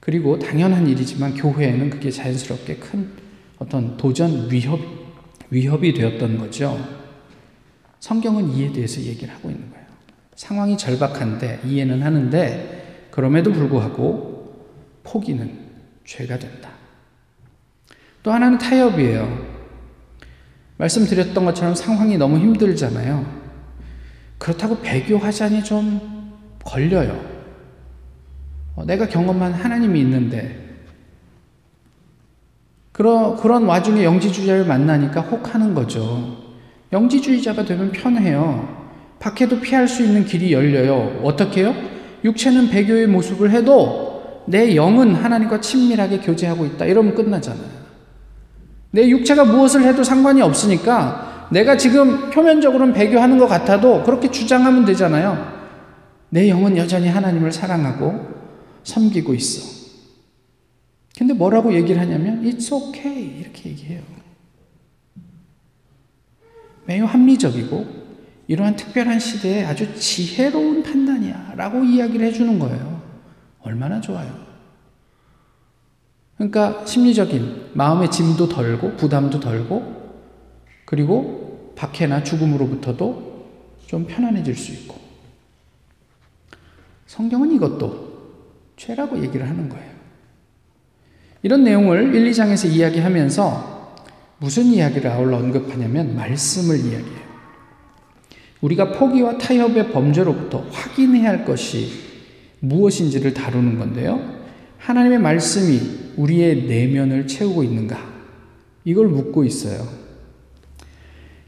그리고 0.00 0.38
당연한 0.38 0.86
일이지만 0.86 1.34
교회에는 1.34 1.90
그게 1.90 2.10
자연스럽게 2.10 2.76
큰 2.76 3.10
어떤 3.58 3.96
도전 3.96 4.50
위협, 4.50 4.80
위협이 5.50 5.92
되었던 5.92 6.38
거죠. 6.38 6.78
성경은 8.00 8.54
이에 8.54 8.72
대해서 8.72 9.00
얘기를 9.00 9.32
하고 9.34 9.50
있는 9.50 9.70
거예요. 9.70 9.86
상황이 10.34 10.78
절박한데 10.78 11.60
이해는 11.66 12.02
하는데 12.02 13.08
그럼에도 13.10 13.52
불구하고 13.52 14.64
포기는 15.02 15.58
죄가 16.06 16.38
된다. 16.38 16.70
또 18.22 18.32
하나는 18.32 18.56
타협이에요. 18.58 19.46
말씀드렸던 20.78 21.44
것처럼 21.44 21.74
상황이 21.74 22.16
너무 22.16 22.38
힘들잖아요. 22.38 23.40
그렇다고 24.38 24.80
배교하자니 24.80 25.62
좀 25.62 26.19
걸려요. 26.64 27.20
어, 28.76 28.84
내가 28.84 29.06
경험한 29.06 29.52
하나님이 29.52 30.00
있는데, 30.00 30.60
그런, 32.92 33.36
그런 33.36 33.64
와중에 33.64 34.04
영지주의자를 34.04 34.66
만나니까 34.66 35.22
혹하는 35.22 35.74
거죠. 35.74 36.36
영지주의자가 36.92 37.64
되면 37.64 37.92
편해요. 37.92 38.80
밖에도 39.18 39.60
피할 39.60 39.86
수 39.86 40.02
있는 40.02 40.24
길이 40.24 40.52
열려요. 40.52 41.20
어떻게 41.22 41.62
요 41.62 41.74
육체는 42.24 42.68
배교의 42.68 43.06
모습을 43.06 43.50
해도 43.50 44.42
내 44.46 44.74
영은 44.74 45.14
하나님과 45.14 45.60
친밀하게 45.60 46.18
교제하고 46.18 46.66
있다. 46.66 46.84
이러면 46.86 47.14
끝나잖아요. 47.14 47.80
내 48.90 49.08
육체가 49.08 49.44
무엇을 49.44 49.82
해도 49.82 50.02
상관이 50.02 50.42
없으니까 50.42 51.48
내가 51.50 51.76
지금 51.76 52.30
표면적으로는 52.30 52.92
배교하는 52.92 53.38
것 53.38 53.46
같아도 53.46 54.02
그렇게 54.02 54.30
주장하면 54.30 54.84
되잖아요. 54.84 55.59
내 56.30 56.48
영은 56.48 56.76
여전히 56.76 57.08
하나님을 57.08 57.52
사랑하고 57.52 58.28
섬기고 58.84 59.34
있어. 59.34 59.80
근데 61.18 61.34
뭐라고 61.34 61.74
얘기를 61.74 62.00
하냐면 62.00 62.42
it's 62.42 62.72
okay 62.72 63.40
이렇게 63.40 63.70
얘기해요. 63.70 64.02
매우 66.86 67.04
합리적이고 67.04 68.00
이러한 68.46 68.76
특별한 68.76 69.20
시대에 69.20 69.64
아주 69.64 69.94
지혜로운 69.94 70.82
판단이야 70.82 71.54
라고 71.56 71.84
이야기를 71.84 72.26
해주는 72.26 72.58
거예요. 72.58 73.02
얼마나 73.60 74.00
좋아요. 74.00 74.50
그러니까 76.36 76.86
심리적인 76.86 77.72
마음의 77.74 78.10
짐도 78.10 78.48
덜고 78.48 78.96
부담도 78.96 79.40
덜고 79.40 80.00
그리고 80.86 81.74
박해나 81.76 82.24
죽음으로부터도 82.24 83.48
좀 83.86 84.06
편안해질 84.06 84.56
수 84.56 84.72
있고 84.72 84.99
성경은 87.10 87.50
이것도 87.50 88.08
죄라고 88.76 89.20
얘기를 89.20 89.48
하는 89.48 89.68
거예요. 89.68 89.90
이런 91.42 91.64
내용을 91.64 92.14
1, 92.14 92.30
2장에서 92.30 92.70
이야기하면서 92.70 93.96
무슨 94.38 94.66
이야기를 94.66 95.10
아울러 95.10 95.38
언급하냐면 95.38 96.14
말씀을 96.14 96.76
이야기해요. 96.76 97.30
우리가 98.60 98.92
포기와 98.92 99.38
타협의 99.38 99.90
범죄로부터 99.90 100.64
확인해야 100.70 101.30
할 101.30 101.44
것이 101.44 101.90
무엇인지를 102.60 103.34
다루는 103.34 103.80
건데요. 103.80 104.44
하나님의 104.78 105.18
말씀이 105.18 105.80
우리의 106.16 106.66
내면을 106.66 107.26
채우고 107.26 107.64
있는가? 107.64 107.98
이걸 108.84 109.08
묻고 109.08 109.42
있어요. 109.42 109.84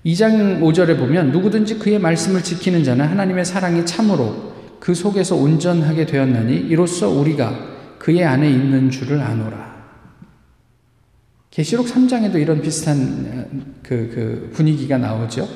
2장 0.04 0.60
5절에 0.60 0.98
보면 0.98 1.30
누구든지 1.30 1.78
그의 1.78 2.00
말씀을 2.00 2.42
지키는 2.42 2.82
자는 2.82 3.06
하나님의 3.06 3.44
사랑이 3.44 3.86
참으로 3.86 4.51
그 4.82 4.94
속에서 4.94 5.36
온전하게 5.36 6.06
되었나니 6.06 6.56
이로써 6.56 7.08
우리가 7.08 7.56
그의 8.00 8.24
안에 8.24 8.50
있는 8.50 8.90
줄을 8.90 9.20
아노라. 9.20 9.76
계시록 11.52 11.86
3장에도 11.86 12.34
이런 12.34 12.60
비슷한 12.60 13.76
그, 13.84 14.10
그 14.12 14.50
분위기가 14.52 14.98
나오죠. 14.98 15.46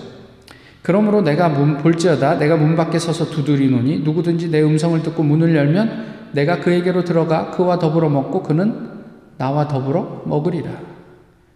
그러므로 0.81 1.23
내가 1.23 1.49
문 1.49 1.79
볼지어다 1.79 2.39
내가 2.39 2.57
문 2.57 2.77
밖에 2.77 3.01
서서 3.01 3.31
두드리노니 3.31 4.03
누구든지 4.05 4.49
내 4.49 4.63
음성을 4.63 5.03
듣고 5.03 5.25
문을 5.25 5.57
열면 5.57 6.31
내가 6.31 6.61
그에게로 6.61 7.03
들어가 7.03 7.51
그와 7.51 7.81
더불어 7.81 8.09
먹고 8.09 8.45
그는 8.45 8.91
나와 9.39 9.67
더불어 9.67 10.23
먹으리라. 10.27 10.71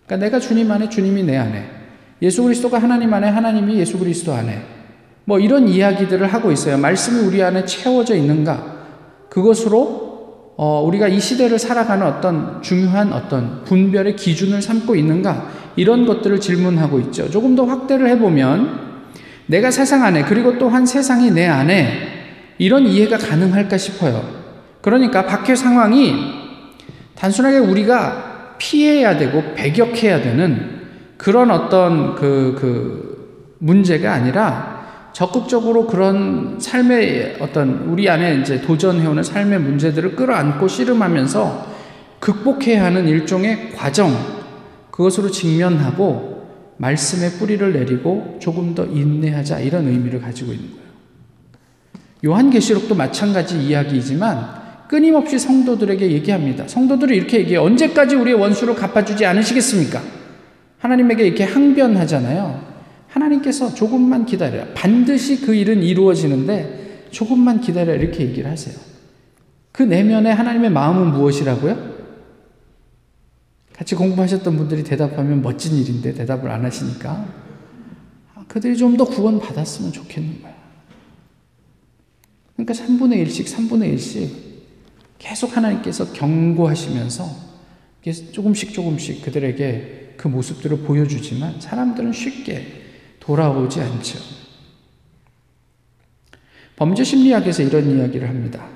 그러니까 0.06 0.16
내가 0.16 0.40
주님 0.40 0.72
안에 0.72 0.88
주님이 0.88 1.22
내 1.22 1.36
안에 1.36 1.70
예수 2.20 2.42
그리스도가 2.42 2.78
하나님 2.78 3.14
안에 3.14 3.28
하나님이 3.28 3.78
예수 3.78 3.96
그리스도 3.96 4.32
안에 4.32 4.79
뭐 5.30 5.38
이런 5.38 5.68
이야기들을 5.68 6.26
하고 6.26 6.50
있어요. 6.50 6.76
말씀이 6.76 7.20
우리 7.24 7.40
안에 7.40 7.64
채워져 7.64 8.16
있는가? 8.16 8.64
그것으로 9.28 10.54
어, 10.56 10.82
우리가 10.84 11.06
이 11.06 11.20
시대를 11.20 11.56
살아가는 11.56 12.04
어떤 12.04 12.60
중요한 12.62 13.12
어떤 13.12 13.62
분별의 13.62 14.16
기준을 14.16 14.60
삼고 14.60 14.96
있는가? 14.96 15.48
이런 15.76 16.04
것들을 16.04 16.40
질문하고 16.40 16.98
있죠. 16.98 17.30
조금 17.30 17.54
더 17.54 17.64
확대를 17.64 18.08
해보면 18.08 18.80
내가 19.46 19.70
세상 19.70 20.02
안에 20.02 20.24
그리고 20.24 20.58
또한 20.58 20.84
세상이 20.84 21.30
내 21.30 21.46
안에 21.46 21.92
이런 22.58 22.88
이해가 22.88 23.16
가능할까 23.16 23.78
싶어요. 23.78 24.20
그러니까 24.80 25.26
밖의 25.26 25.54
상황이 25.56 26.12
단순하게 27.14 27.58
우리가 27.58 28.56
피해야 28.58 29.16
되고 29.16 29.54
배격해야 29.54 30.22
되는 30.22 30.80
그런 31.16 31.52
어떤 31.52 32.16
그, 32.16 32.56
그 32.58 33.54
문제가 33.60 34.12
아니라 34.12 34.69
적극적으로 35.12 35.86
그런 35.86 36.58
삶의 36.60 37.36
어떤 37.40 37.84
우리 37.88 38.08
안에 38.08 38.40
이제 38.40 38.60
도전해오는 38.60 39.22
삶의 39.22 39.60
문제들을 39.60 40.16
끌어안고 40.16 40.68
씨름하면서 40.68 41.66
극복해야 42.20 42.84
하는 42.84 43.08
일종의 43.08 43.72
과정, 43.72 44.14
그것으로 44.90 45.30
직면하고 45.30 46.30
말씀의 46.76 47.32
뿌리를 47.32 47.72
내리고 47.72 48.38
조금 48.40 48.74
더 48.74 48.86
인내하자 48.86 49.60
이런 49.60 49.86
의미를 49.86 50.20
가지고 50.20 50.52
있는 50.52 50.70
거예요. 50.70 50.80
요한계시록도 52.24 52.94
마찬가지 52.94 53.58
이야기이지만 53.58 54.60
끊임없이 54.88 55.38
성도들에게 55.38 56.10
얘기합니다. 56.10 56.66
성도들이 56.66 57.16
이렇게 57.16 57.38
얘기해요. 57.38 57.62
언제까지 57.62 58.16
우리의 58.16 58.36
원수를 58.36 58.74
갚아주지 58.74 59.24
않으시겠습니까? 59.24 60.00
하나님에게 60.78 61.26
이렇게 61.26 61.44
항변하잖아요. 61.44 62.69
하나님께서 63.10 63.74
조금만 63.74 64.24
기다려. 64.24 64.66
반드시 64.74 65.40
그 65.40 65.54
일은 65.54 65.82
이루어지는데 65.82 67.08
조금만 67.10 67.60
기다려. 67.60 67.94
이렇게 67.94 68.22
얘기를 68.24 68.50
하세요. 68.50 68.74
그 69.72 69.82
내면에 69.82 70.30
하나님의 70.30 70.70
마음은 70.70 71.12
무엇이라고요? 71.12 71.90
같이 73.74 73.94
공부하셨던 73.94 74.56
분들이 74.56 74.84
대답하면 74.84 75.42
멋진 75.42 75.76
일인데 75.76 76.12
대답을 76.14 76.50
안 76.50 76.64
하시니까 76.64 77.26
그들이 78.46 78.76
좀 78.76 78.96
더 78.96 79.04
구원 79.04 79.38
받았으면 79.38 79.92
좋겠는 79.92 80.42
거야. 80.42 80.54
그러니까 82.56 82.74
3분의 82.74 83.24
1씩, 83.26 83.46
3분의 83.46 83.94
1씩 83.94 84.28
계속 85.18 85.56
하나님께서 85.56 86.12
경고하시면서 86.12 87.24
조금씩 88.32 88.72
조금씩 88.72 89.22
그들에게 89.22 90.14
그 90.16 90.28
모습들을 90.28 90.78
보여주지만 90.80 91.60
사람들은 91.60 92.12
쉽게 92.12 92.79
돌아오지 93.30 93.80
않죠. 93.80 94.18
범죄 96.74 97.04
심리학에서 97.04 97.62
이런 97.62 97.88
이야기를 97.88 98.28
합니다. 98.28 98.66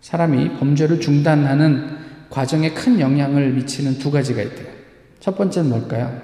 사람이 0.00 0.58
범죄를 0.58 1.00
중단하는 1.00 2.28
과정에 2.30 2.72
큰 2.72 3.00
영향을 3.00 3.52
미치는 3.54 3.98
두 3.98 4.12
가지가 4.12 4.42
있대요. 4.42 4.68
첫 5.18 5.36
번째는 5.36 5.70
뭘까요? 5.70 6.22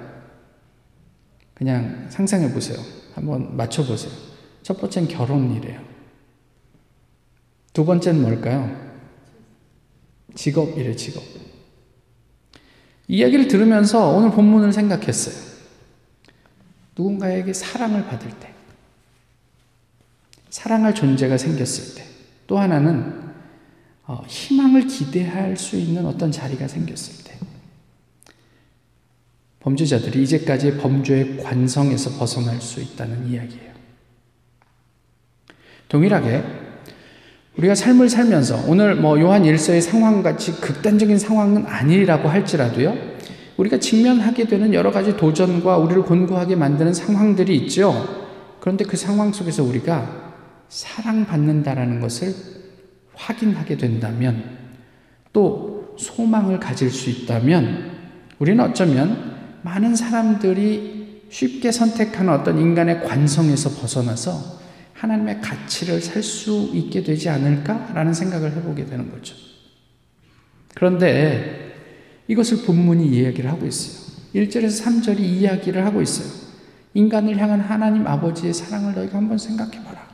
그냥 1.53 2.05
상상해 2.09 2.53
보세요. 2.53 2.77
한번 3.15 3.57
맞춰 3.57 3.83
보세요. 3.83 4.13
첫 4.61 4.79
번째는 4.79 5.09
결혼이래요. 5.09 5.81
두 7.73 7.83
번째는 7.83 8.21
뭘까요? 8.21 8.93
직업이래, 10.35 10.95
직업. 10.95 11.21
이야기를 13.09 13.49
들으면서 13.49 14.07
오늘 14.09 14.31
본문을 14.31 14.71
생각했어요. 14.71 15.52
누군가에게 16.95 17.53
사랑을 17.53 18.05
받을 18.05 18.29
때, 18.39 18.53
사랑할 20.49 20.93
존재가 20.93 21.37
생겼을 21.37 21.95
때, 21.95 22.07
또 22.47 22.57
하나는 22.59 23.23
어, 24.05 24.23
희망을 24.27 24.87
기대할 24.87 25.55
수 25.55 25.77
있는 25.77 26.05
어떤 26.05 26.31
자리가 26.31 26.67
생겼을 26.67 27.23
때, 27.23 27.37
범죄자들이 29.61 30.23
이제까지의 30.23 30.77
범죄의 30.77 31.37
관성에서 31.37 32.19
벗어날 32.19 32.59
수 32.59 32.81
있다는 32.81 33.29
이야기예요. 33.29 33.73
동일하게 35.87 36.43
우리가 37.57 37.75
삶을 37.75 38.09
살면서 38.09 38.65
오늘 38.67 38.95
뭐 38.95 39.19
요한 39.19 39.45
일서의 39.45 39.81
상황같이 39.81 40.59
극단적인 40.59 41.17
상황은 41.17 41.65
아니라고 41.65 42.27
할지라도요. 42.27 43.12
우리가 43.57 43.79
직면하게 43.79 44.45
되는 44.45 44.73
여러 44.73 44.91
가지 44.91 45.15
도전과 45.15 45.77
우리를 45.77 46.03
곤고하게 46.03 46.55
만드는 46.55 46.93
상황들이 46.93 47.55
있죠. 47.57 47.93
그런데 48.59 48.85
그 48.85 48.97
상황 48.97 49.31
속에서 49.31 49.63
우리가 49.63 50.33
사랑받는다라는 50.69 51.99
것을 51.99 52.33
확인하게 53.13 53.77
된다면 53.77 54.57
또 55.31 55.95
소망을 55.97 56.59
가질 56.59 56.89
수 56.89 57.09
있다면 57.09 57.91
우리는 58.39 58.63
어쩌면 58.63 59.33
많은 59.61 59.95
사람들이 59.95 61.21
쉽게 61.29 61.71
선택하는 61.71 62.33
어떤 62.33 62.59
인간의 62.59 63.03
관성에서 63.03 63.81
벗어나서 63.81 64.61
하나님의 64.93 65.41
가치를 65.41 66.01
살 66.01 66.23
수 66.23 66.71
있게 66.73 67.03
되지 67.03 67.29
않을까라는 67.29 68.13
생각을 68.13 68.51
해보게 68.55 68.85
되는 68.85 69.11
거죠. 69.11 69.35
그런데 70.73 71.62
이것을 72.27 72.65
본문이 72.65 73.07
이야기를 73.07 73.49
하고 73.49 73.65
있어요. 73.65 74.13
1절에서 74.35 74.83
3절이 74.85 75.19
이야기를 75.19 75.85
하고 75.85 76.01
있어요. 76.01 76.27
인간을 76.93 77.37
향한 77.37 77.59
하나님 77.59 78.07
아버지의 78.07 78.53
사랑을 78.53 78.93
너희가 78.93 79.17
한번 79.17 79.37
생각해 79.37 79.83
봐라. 79.83 80.07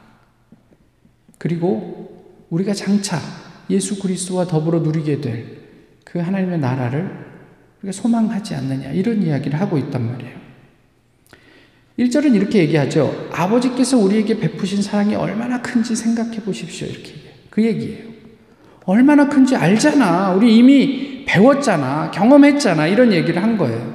그리고 1.38 2.46
우리가 2.50 2.74
장차 2.74 3.20
예수 3.70 4.00
그리스도와 4.00 4.46
더불어 4.46 4.80
누리게 4.80 5.22
될 5.22 5.60
그 6.12 6.18
하나님의 6.18 6.60
나라를 6.60 7.08
우리가 7.82 7.92
소망하지 7.92 8.56
않느냐 8.56 8.92
이런 8.92 9.22
이야기를 9.22 9.60
하고 9.60 9.78
있단 9.78 10.06
말이에요. 10.06 10.40
1절은 12.00 12.34
이렇게 12.34 12.60
얘기하죠. 12.60 13.30
아버지께서 13.32 13.98
우리에게 13.98 14.40
베푸신 14.40 14.82
사랑이 14.82 15.16
얼마나 15.16 15.62
큰지 15.62 15.96
생각해 15.96 16.42
보십시오. 16.42 16.88
이렇게 16.88 17.10
얘기해요. 17.10 17.34
그 17.50 17.64
얘기예요. 17.64 18.10
얼마나 18.90 19.30
큰지 19.30 19.56
알잖아. 19.56 20.32
우리 20.32 20.58
이미 20.58 21.24
배웠잖아. 21.24 22.10
경험했잖아. 22.10 22.88
이런 22.88 23.14
얘기를 23.14 23.42
한 23.44 23.56
거예요. 23.56 23.94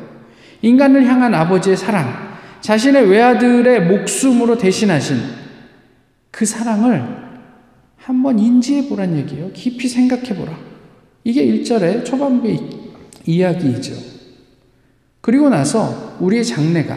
인간을 0.62 1.04
향한 1.04 1.35
아버지의 1.35 1.76
사랑, 1.76 2.38
자신의 2.61 3.11
외아들의 3.11 3.88
목숨으로 3.88 4.57
대신하신 4.57 5.16
그 6.30 6.46
사랑을 6.46 7.04
한번 7.96 8.38
인지해 8.38 8.88
보란 8.88 9.16
얘기예요. 9.16 9.50
깊이 9.52 9.88
생각해 9.88 10.37
보라. 10.37 10.57
이게 11.24 11.44
1절의 11.44 12.04
초반부의 12.04 12.61
이야기이죠. 13.26 13.94
그리고 15.20 15.48
나서 15.48 16.16
우리의 16.20 16.44
장래가 16.44 16.96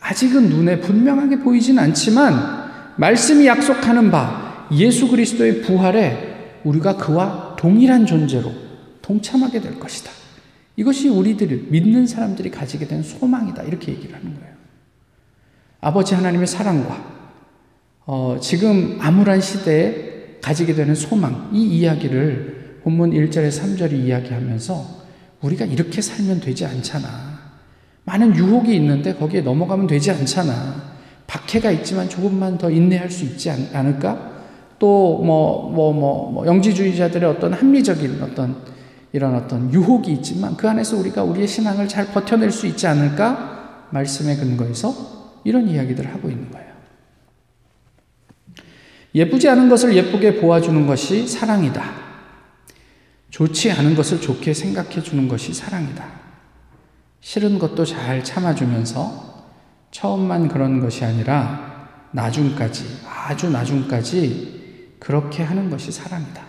아직은 0.00 0.48
눈에 0.48 0.80
분명하게 0.80 1.38
보이진 1.38 1.78
않지만 1.78 2.34
말씀이 2.96 3.46
약속하는 3.46 4.10
바 4.10 4.66
예수 4.72 5.06
그리스도의 5.06 5.62
부활에 5.62 6.31
우리가 6.64 6.96
그와 6.96 7.56
동일한 7.56 8.06
존재로 8.06 8.52
동참하게 9.02 9.60
될 9.60 9.78
것이다. 9.78 10.10
이것이 10.76 11.08
우리들 11.08 11.66
믿는 11.68 12.06
사람들이 12.06 12.50
가지게 12.50 12.86
된 12.86 13.02
소망이다. 13.02 13.62
이렇게 13.64 13.92
얘기를 13.92 14.14
하는 14.14 14.34
거예요. 14.34 14.52
아버지 15.80 16.14
하나님의 16.14 16.46
사랑과 16.46 17.12
어, 18.04 18.38
지금 18.40 18.98
암울한 19.00 19.40
시대에 19.40 20.38
가지게 20.42 20.74
되는 20.74 20.94
소망, 20.94 21.50
이 21.52 21.64
이야기를 21.64 22.80
본문 22.82 23.10
1절에 23.10 23.48
3절이 23.48 23.92
이야기하면서 23.92 25.02
우리가 25.40 25.64
이렇게 25.66 26.00
살면 26.00 26.40
되지 26.40 26.66
않잖아. 26.66 27.08
많은 28.04 28.34
유혹이 28.34 28.74
있는데 28.76 29.14
거기에 29.14 29.42
넘어가면 29.42 29.86
되지 29.86 30.10
않잖아. 30.10 30.92
박해가 31.26 31.70
있지만 31.70 32.08
조금만 32.08 32.58
더 32.58 32.70
인내할 32.70 33.10
수 33.10 33.24
있지 33.24 33.50
않을까? 33.50 34.31
또뭐뭐 34.82 35.92
뭐 35.92 36.30
뭐 36.32 36.46
영지주의자들의 36.46 37.30
어떤 37.30 37.52
합리적인 37.52 38.20
어떤 38.20 38.56
이런 39.12 39.36
어떤 39.36 39.72
유혹이 39.72 40.10
있지만 40.14 40.56
그 40.56 40.68
안에서 40.68 40.96
우리가 40.96 41.22
우리의 41.22 41.46
신앙을 41.46 41.86
잘 41.86 42.06
버텨낼 42.06 42.50
수 42.50 42.66
있지 42.66 42.88
않을까? 42.88 43.86
말씀의 43.90 44.36
근거에서 44.38 44.92
이런 45.44 45.68
이야기들을 45.68 46.12
하고 46.12 46.28
있는 46.28 46.50
거예요. 46.50 46.72
예쁘지 49.14 49.48
않은 49.50 49.68
것을 49.68 49.94
예쁘게 49.94 50.40
보아주는 50.40 50.84
것이 50.86 51.28
사랑이다. 51.28 51.84
좋지 53.30 53.70
않은 53.70 53.94
것을 53.94 54.20
좋게 54.20 54.52
생각해 54.52 55.02
주는 55.02 55.28
것이 55.28 55.54
사랑이다. 55.54 56.04
싫은 57.20 57.58
것도 57.60 57.84
잘 57.84 58.24
참아주면서 58.24 59.44
처음만 59.90 60.48
그런 60.48 60.80
것이 60.80 61.04
아니라 61.04 61.88
나중까지, 62.12 62.84
아주 63.06 63.50
나중까지 63.50 64.61
그렇게 65.02 65.42
하는 65.42 65.68
것이 65.68 65.90
사랑이다. 65.90 66.46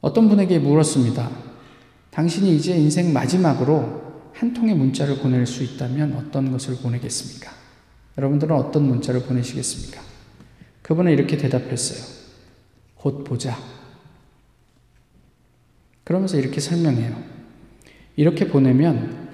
어떤 0.00 0.28
분에게 0.28 0.60
물었습니다. 0.60 1.28
당신이 2.12 2.54
이제 2.54 2.76
인생 2.76 3.12
마지막으로 3.12 4.30
한 4.32 4.52
통의 4.52 4.76
문자를 4.76 5.18
보낼 5.18 5.44
수 5.44 5.64
있다면 5.64 6.12
어떤 6.12 6.52
것을 6.52 6.76
보내겠습니까? 6.76 7.50
여러분들은 8.16 8.54
어떤 8.54 8.84
문자를 8.84 9.24
보내시겠습니까? 9.24 10.00
그분은 10.82 11.10
이렇게 11.10 11.36
대답했어요. 11.36 12.14
곧 12.94 13.24
보자. 13.24 13.58
그러면서 16.04 16.38
이렇게 16.38 16.60
설명해요. 16.60 17.20
이렇게 18.14 18.46
보내면 18.46 19.30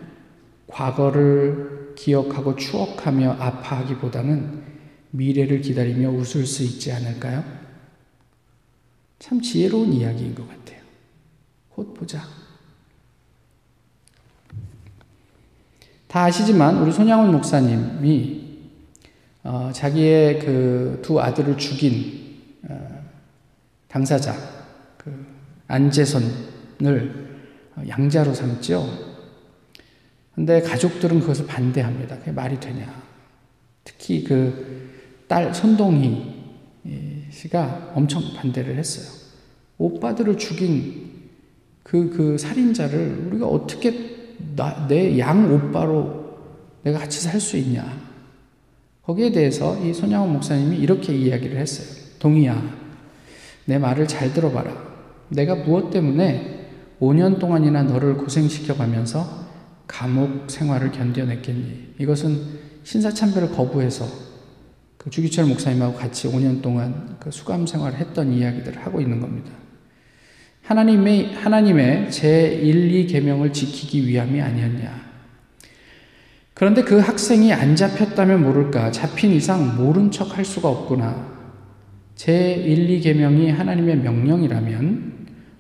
과거를 0.66 1.92
기억하고 1.94 2.56
추억하며 2.56 3.32
아파하기보다는 3.32 4.69
미래를 5.11 5.61
기다리며 5.61 6.11
웃을 6.11 6.46
수 6.46 6.62
있지 6.62 6.92
않을까요? 6.92 7.44
참 9.18 9.40
지혜로운 9.40 9.92
이야기인 9.92 10.35
것 10.35 10.49
같아요. 10.49 10.81
곧 11.68 11.94
보자. 11.94 12.25
다 16.07 16.25
아시지만 16.25 16.79
우리 16.79 16.92
손양훈 16.92 17.31
목사님이 17.33 18.40
어, 19.42 19.70
자기의 19.73 20.38
그 20.40 20.81
두 21.03 21.20
아들을 21.20 21.57
죽인 21.57 22.38
어, 22.68 23.03
당사자 23.88 24.35
그 24.96 25.27
안재선을 25.66 27.31
양자로 27.88 28.35
삼죠. 28.35 28.87
근데 30.35 30.61
가족들은 30.62 31.20
그것을 31.20 31.46
반대합니다. 31.46 32.18
그게 32.18 32.33
말이 32.33 32.61
되냐? 32.61 33.03
특히 33.85 34.25
그 34.25 34.89
딸 35.30 35.54
손동희 35.54 36.34
씨가 37.30 37.92
엄청 37.94 38.20
반대를 38.34 38.76
했어요. 38.76 39.06
오빠들을 39.78 40.36
죽인 40.36 41.08
그, 41.84 42.10
그 42.10 42.36
살인자를 42.36 43.28
우리가 43.28 43.46
어떻게 43.46 43.92
내 44.88 45.18
양 45.20 45.52
오빠로 45.54 46.34
내가 46.82 46.98
같이 46.98 47.20
살 47.20 47.38
수 47.40 47.56
있냐? 47.58 47.84
거기에 49.04 49.30
대해서 49.30 49.78
이 49.78 49.94
손양원 49.94 50.32
목사님이 50.32 50.76
이렇게 50.78 51.14
이야기를 51.14 51.56
했어요. 51.58 51.86
동희야, 52.18 52.60
내 53.66 53.78
말을 53.78 54.08
잘 54.08 54.32
들어봐라. 54.34 54.72
내가 55.28 55.54
무엇 55.54 55.90
때문에 55.90 56.70
5년 57.00 57.38
동안이나 57.38 57.84
너를 57.84 58.16
고생시켜 58.16 58.74
가면서 58.74 59.46
감옥 59.86 60.50
생활을 60.50 60.90
견뎌냈겠니? 60.90 61.94
이것은 62.00 62.42
신사참배를 62.82 63.52
거부해서 63.52 64.29
그 65.00 65.08
주기철 65.08 65.46
목사님하고 65.46 65.94
같이 65.94 66.28
5년 66.28 66.60
동안 66.60 67.16
그 67.18 67.30
수감 67.30 67.66
생활을 67.66 67.98
했던 67.98 68.34
이야기들을 68.34 68.84
하고 68.84 69.00
있는 69.00 69.18
겁니다. 69.18 69.50
하나님의, 70.62 71.36
하나님의 71.36 72.10
제 72.10 72.48
1, 72.48 72.94
2 72.94 73.06
계명을 73.06 73.54
지키기 73.54 74.06
위함이 74.06 74.42
아니었냐. 74.42 75.10
그런데 76.52 76.84
그 76.84 76.98
학생이 76.98 77.50
안 77.50 77.76
잡혔다면 77.76 78.42
모를까 78.42 78.90
잡힌 78.90 79.30
이상 79.30 79.78
모른 79.78 80.10
척 80.10 80.36
할 80.36 80.44
수가 80.44 80.68
없구나. 80.68 81.30
제 82.14 82.52
1, 82.52 82.90
2 82.90 83.00
계명이 83.00 83.52
하나님의 83.52 83.96
명령이라면 84.00 85.12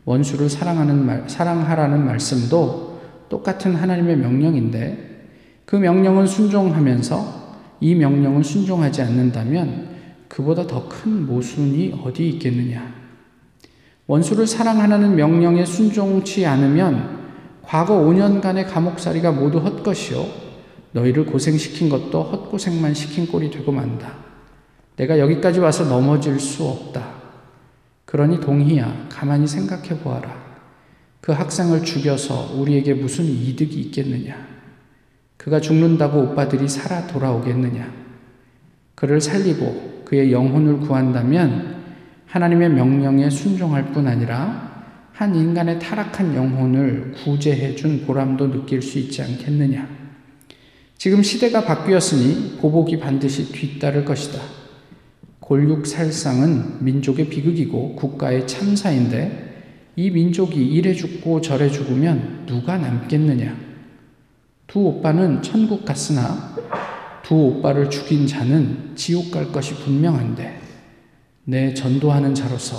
원수를 0.04 0.50
사랑하는 0.50 1.06
말, 1.06 1.24
사랑하라는 1.30 2.04
말씀도 2.04 3.00
똑같은 3.30 3.74
하나님의 3.74 4.18
명령인데 4.18 5.28
그 5.64 5.76
명령은 5.76 6.26
순종하면서 6.26 7.39
이 7.80 7.94
명령은 7.94 8.42
순종하지 8.42 9.02
않는다면 9.02 9.88
그보다 10.28 10.66
더 10.66 10.88
큰 10.88 11.26
모순이 11.26 12.00
어디 12.04 12.28
있겠느냐. 12.28 12.94
원수를 14.06 14.46
사랑하라는 14.46 15.16
명령에 15.16 15.64
순종치 15.64 16.44
않으면 16.46 17.20
과거 17.62 17.94
5년간의 17.94 18.68
감옥살이가 18.68 19.32
모두 19.32 19.58
헛것이요. 19.58 20.26
너희를 20.92 21.26
고생시킨 21.26 21.88
것도 21.88 22.22
헛고생만 22.22 22.94
시킨 22.94 23.26
꼴이 23.28 23.50
되고 23.50 23.70
만다. 23.70 24.12
내가 24.96 25.18
여기까지 25.18 25.60
와서 25.60 25.84
넘어질 25.84 26.40
수 26.40 26.64
없다. 26.64 27.20
그러니 28.04 28.40
동희야, 28.40 29.06
가만히 29.08 29.46
생각해 29.46 30.00
보아라. 30.00 30.50
그 31.20 31.30
학생을 31.32 31.84
죽여서 31.84 32.54
우리에게 32.56 32.94
무슨 32.94 33.24
이득이 33.24 33.80
있겠느냐? 33.82 34.59
그가 35.40 35.58
죽는다고 35.58 36.20
오빠들이 36.20 36.68
살아 36.68 37.06
돌아오겠느냐? 37.06 37.90
그를 38.94 39.22
살리고 39.22 40.02
그의 40.04 40.32
영혼을 40.32 40.80
구한다면 40.80 41.76
하나님의 42.26 42.68
명령에 42.68 43.30
순종할 43.30 43.90
뿐 43.92 44.06
아니라 44.06 45.08
한 45.14 45.34
인간의 45.34 45.78
타락한 45.78 46.34
영혼을 46.34 47.12
구제해 47.24 47.74
준 47.74 48.04
보람도 48.04 48.50
느낄 48.52 48.82
수 48.82 48.98
있지 48.98 49.22
않겠느냐? 49.22 49.88
지금 50.98 51.22
시대가 51.22 51.64
바뀌었으니 51.64 52.58
보복이 52.58 53.00
반드시 53.00 53.50
뒤따를 53.50 54.04
것이다. 54.04 54.38
골육살상은 55.40 56.84
민족의 56.84 57.30
비극이고 57.30 57.96
국가의 57.96 58.46
참사인데 58.46 59.86
이 59.96 60.10
민족이 60.10 60.62
이래 60.62 60.92
죽고 60.92 61.40
저래 61.40 61.70
죽으면 61.70 62.44
누가 62.44 62.76
남겠느냐? 62.76 63.69
두 64.70 64.86
오빠는 64.86 65.42
천국 65.42 65.84
갔으나 65.84 66.54
두 67.24 67.34
오빠를 67.34 67.90
죽인 67.90 68.24
자는 68.24 68.94
지옥 68.94 69.32
갈 69.32 69.50
것이 69.50 69.74
분명한데 69.74 70.60
내 71.42 71.74
전도하는 71.74 72.36
자로서 72.36 72.78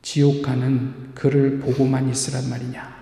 지옥 0.00 0.40
가는 0.40 1.12
그를 1.14 1.58
보고만 1.58 2.08
있으란 2.08 2.48
말이냐. 2.48 2.94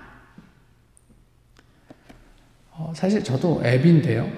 어, 2.72 2.92
사실 2.96 3.22
저도 3.22 3.62
앱인데요. 3.64 4.28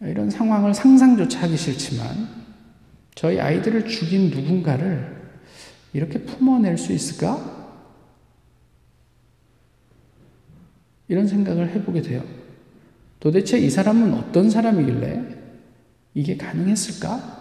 이런 0.00 0.30
상황을 0.30 0.72
상상조차 0.72 1.42
하기 1.42 1.58
싫지만 1.58 2.06
저희 3.14 3.38
아이들을 3.38 3.86
죽인 3.86 4.30
누군가를 4.30 5.14
이렇게 5.92 6.20
품어낼 6.22 6.78
수 6.78 6.94
있을까? 6.94 7.57
이런 11.08 11.26
생각을 11.26 11.70
해보게 11.70 12.02
돼요. 12.02 12.22
도대체 13.18 13.58
이 13.58 13.68
사람은 13.68 14.14
어떤 14.14 14.48
사람이길래 14.48 15.36
이게 16.14 16.36
가능했을까? 16.36 17.38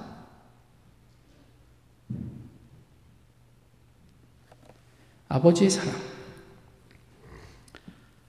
아버지의 5.29 5.69
사랑, 5.69 5.93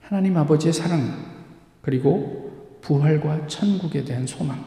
하나님 0.01 0.35
아버지의 0.37 0.73
사랑, 0.73 1.47
그리고 1.81 2.77
부활과 2.81 3.47
천국에 3.47 4.03
대한 4.03 4.27
소망. 4.27 4.65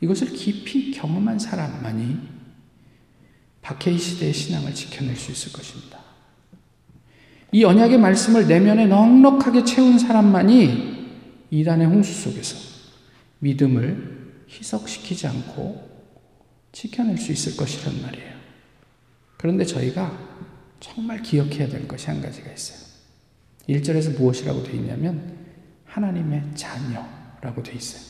이것을 0.00 0.32
깊이 0.32 0.90
경험한 0.90 1.38
사람만이 1.38 2.40
박해의 3.62 3.98
시대의 3.98 4.32
신앙을 4.32 4.74
지켜낼 4.74 5.14
수 5.14 5.30
있을 5.30 5.52
것입니다. 5.52 6.09
이 7.52 7.64
언약의 7.64 7.98
말씀을 7.98 8.46
내면에 8.46 8.86
넉넉하게 8.86 9.64
채운 9.64 9.98
사람만이 9.98 10.90
이단의 11.50 11.86
홍수 11.86 12.12
속에서 12.12 12.56
믿음을 13.40 14.44
희석시키지 14.48 15.26
않고 15.26 15.88
지켜낼 16.72 17.18
수 17.18 17.32
있을 17.32 17.56
것이란 17.56 18.02
말이에요. 18.02 18.34
그런데 19.36 19.64
저희가 19.64 20.16
정말 20.78 21.22
기억해야 21.22 21.68
될 21.68 21.88
것이 21.88 22.06
한 22.06 22.20
가지가 22.20 22.50
있어요. 22.52 22.90
1절에서 23.68 24.18
무엇이라고 24.18 24.62
되어 24.62 24.74
있냐면 24.74 25.36
하나님의 25.86 26.42
자녀라고 26.54 27.62
되어 27.62 27.74
있어요. 27.74 28.02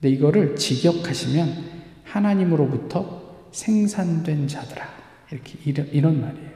근데 0.00 0.14
이거를 0.14 0.56
직역하시면 0.56 1.84
하나님으로부터 2.04 3.48
생산된 3.52 4.48
자들아. 4.48 4.84
이렇게 5.30 5.58
이런, 5.64 6.20
말이에요. 6.20 6.53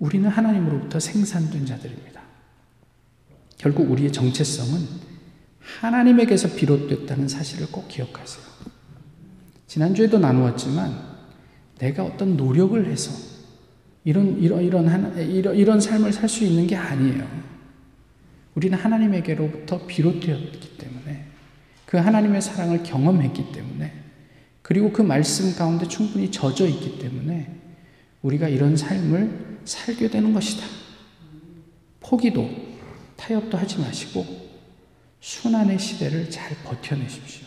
우리는 0.00 0.28
하나님으로부터 0.28 0.98
생산된 0.98 1.66
자들입니다. 1.66 2.20
결국 3.58 3.90
우리의 3.90 4.10
정체성은 4.10 4.80
하나님에게서 5.60 6.56
비롯됐다는 6.56 7.28
사실을 7.28 7.68
꼭 7.70 7.86
기억하세요. 7.86 8.44
지난주에도 9.66 10.18
나누었지만 10.18 11.10
내가 11.78 12.04
어떤 12.04 12.36
노력을 12.36 12.84
해서 12.86 13.12
이런 14.04 14.38
이런 14.40 14.62
이런 14.62 14.88
하나, 14.88 15.08
이런, 15.20 15.54
이런 15.54 15.80
삶을 15.80 16.12
살 16.12 16.28
수 16.28 16.44
있는 16.44 16.66
게 16.66 16.74
아니에요. 16.74 17.28
우리는 18.54 18.76
하나님에게로부터 18.76 19.86
비롯되었기 19.86 20.78
때문에 20.78 21.26
그 21.84 21.98
하나님의 21.98 22.40
사랑을 22.40 22.82
경험했기 22.82 23.52
때문에 23.52 23.92
그리고 24.62 24.92
그 24.92 25.02
말씀 25.02 25.54
가운데 25.56 25.86
충분히 25.86 26.30
젖어 26.30 26.66
있기 26.66 26.98
때문에 26.98 27.60
우리가 28.22 28.48
이런 28.48 28.76
삶을 28.76 29.49
살게 29.64 30.08
되는 30.08 30.32
것이다. 30.32 30.64
포기도 32.00 32.48
타협도 33.16 33.56
하지 33.56 33.78
마시고 33.78 34.24
순환의 35.20 35.78
시대를 35.78 36.30
잘 36.30 36.56
버텨내십시오. 36.64 37.46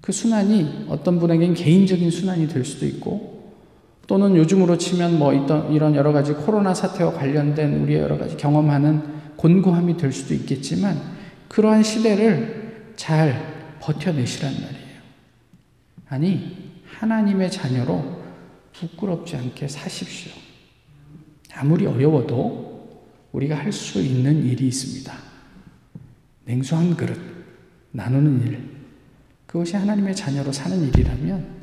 그 0.00 0.12
순환이 0.12 0.86
어떤 0.88 1.18
분에겐 1.18 1.54
개인적인 1.54 2.10
순환이 2.10 2.48
될 2.48 2.64
수도 2.64 2.86
있고 2.86 3.38
또는 4.06 4.36
요즘으로 4.36 4.78
치면 4.78 5.18
뭐 5.18 5.32
이런 5.32 5.94
여러 5.94 6.12
가지 6.12 6.32
코로나 6.32 6.72
사태와 6.72 7.12
관련된 7.12 7.82
우리의 7.82 8.00
여러 8.00 8.16
가지 8.16 8.36
경험하는 8.36 9.36
곤고함이 9.36 9.96
될 9.96 10.12
수도 10.12 10.34
있겠지만 10.34 11.00
그러한 11.48 11.82
시대를 11.82 12.94
잘 12.96 13.76
버텨내시란 13.80 14.52
말이에요. 14.52 14.98
아니, 16.08 16.72
하나님의 16.98 17.50
자녀로 17.50 18.22
부끄럽지 18.72 19.36
않게 19.36 19.68
사십시오. 19.68 20.32
아무리 21.54 21.86
어려워도 21.86 22.68
우리가 23.32 23.56
할 23.56 23.72
수 23.72 24.00
있는 24.00 24.44
일이 24.44 24.68
있습니다. 24.68 25.12
냉수 26.44 26.76
한 26.76 26.96
그릇 26.96 27.18
나누는 27.90 28.46
일. 28.46 28.78
그것이 29.46 29.76
하나님의 29.76 30.14
자녀로 30.14 30.52
사는 30.52 30.80
일이라면 30.88 31.58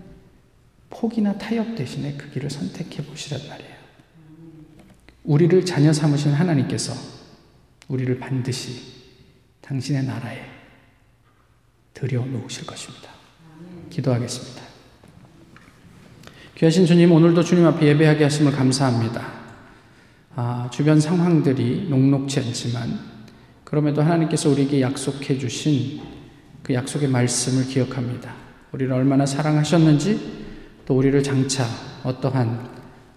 포기나 0.90 1.38
타협 1.38 1.76
대신에 1.76 2.14
그 2.14 2.30
길을 2.32 2.50
선택해 2.50 3.04
보시란 3.04 3.48
말이에요. 3.48 3.76
우리를 5.24 5.66
자녀 5.66 5.92
삼으신 5.92 6.34
하나님께서 6.34 6.94
우리를 7.88 8.20
반드시 8.20 8.94
당신의 9.62 10.06
나라에 10.06 10.44
들여놓으실 11.94 12.66
것입니다. 12.66 13.10
기도하겠습니다. 13.90 14.62
귀하신 16.56 16.86
주님, 16.86 17.12
오늘도 17.12 17.44
주님 17.44 17.66
앞에 17.66 17.88
예배하게 17.88 18.24
하심을 18.24 18.52
감사합니다. 18.52 19.45
아, 20.36 20.70
주변 20.72 21.00
상황들이 21.00 21.88
녹록치 21.90 22.40
않지만, 22.42 23.00
그럼에도 23.64 24.02
하나님께서 24.02 24.50
우리에게 24.50 24.82
약속해 24.82 25.38
주신 25.38 26.02
그 26.62 26.74
약속의 26.74 27.10
말씀을 27.10 27.66
기억합니다. 27.68 28.34
우리를 28.74 28.92
얼마나 28.92 29.26
사랑하셨는지, 29.26 30.46
또 30.86 30.98
우리를 30.98 31.24
장차 31.24 31.66
어떠한 32.04 32.70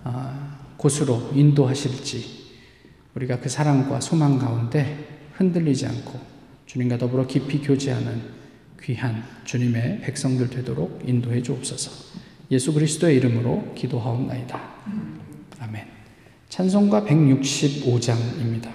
아, 0.05 0.59
곳으로 0.77 1.31
인도하실지, 1.35 2.39
우리가 3.15 3.41
그 3.41 3.49
사랑과 3.49 4.01
소망 4.01 4.39
가운데 4.39 5.29
흔들리지 5.35 5.87
않고 5.87 6.21
주님과 6.67 6.99
더불어 6.99 7.27
깊이 7.27 7.61
교제하는 7.61 8.39
귀한 8.81 9.25
주님의 9.45 10.03
백성들 10.03 10.51
되도록 10.51 11.03
인도해 11.05 11.43
주옵소서. 11.43 12.19
예수 12.51 12.73
그리스도의 12.73 13.17
이름으로 13.17 13.75
기도하옵나이다. 13.75 14.61
아멘. 15.59 15.98
찬송가 16.49 17.03
165장입니다. 17.05 18.71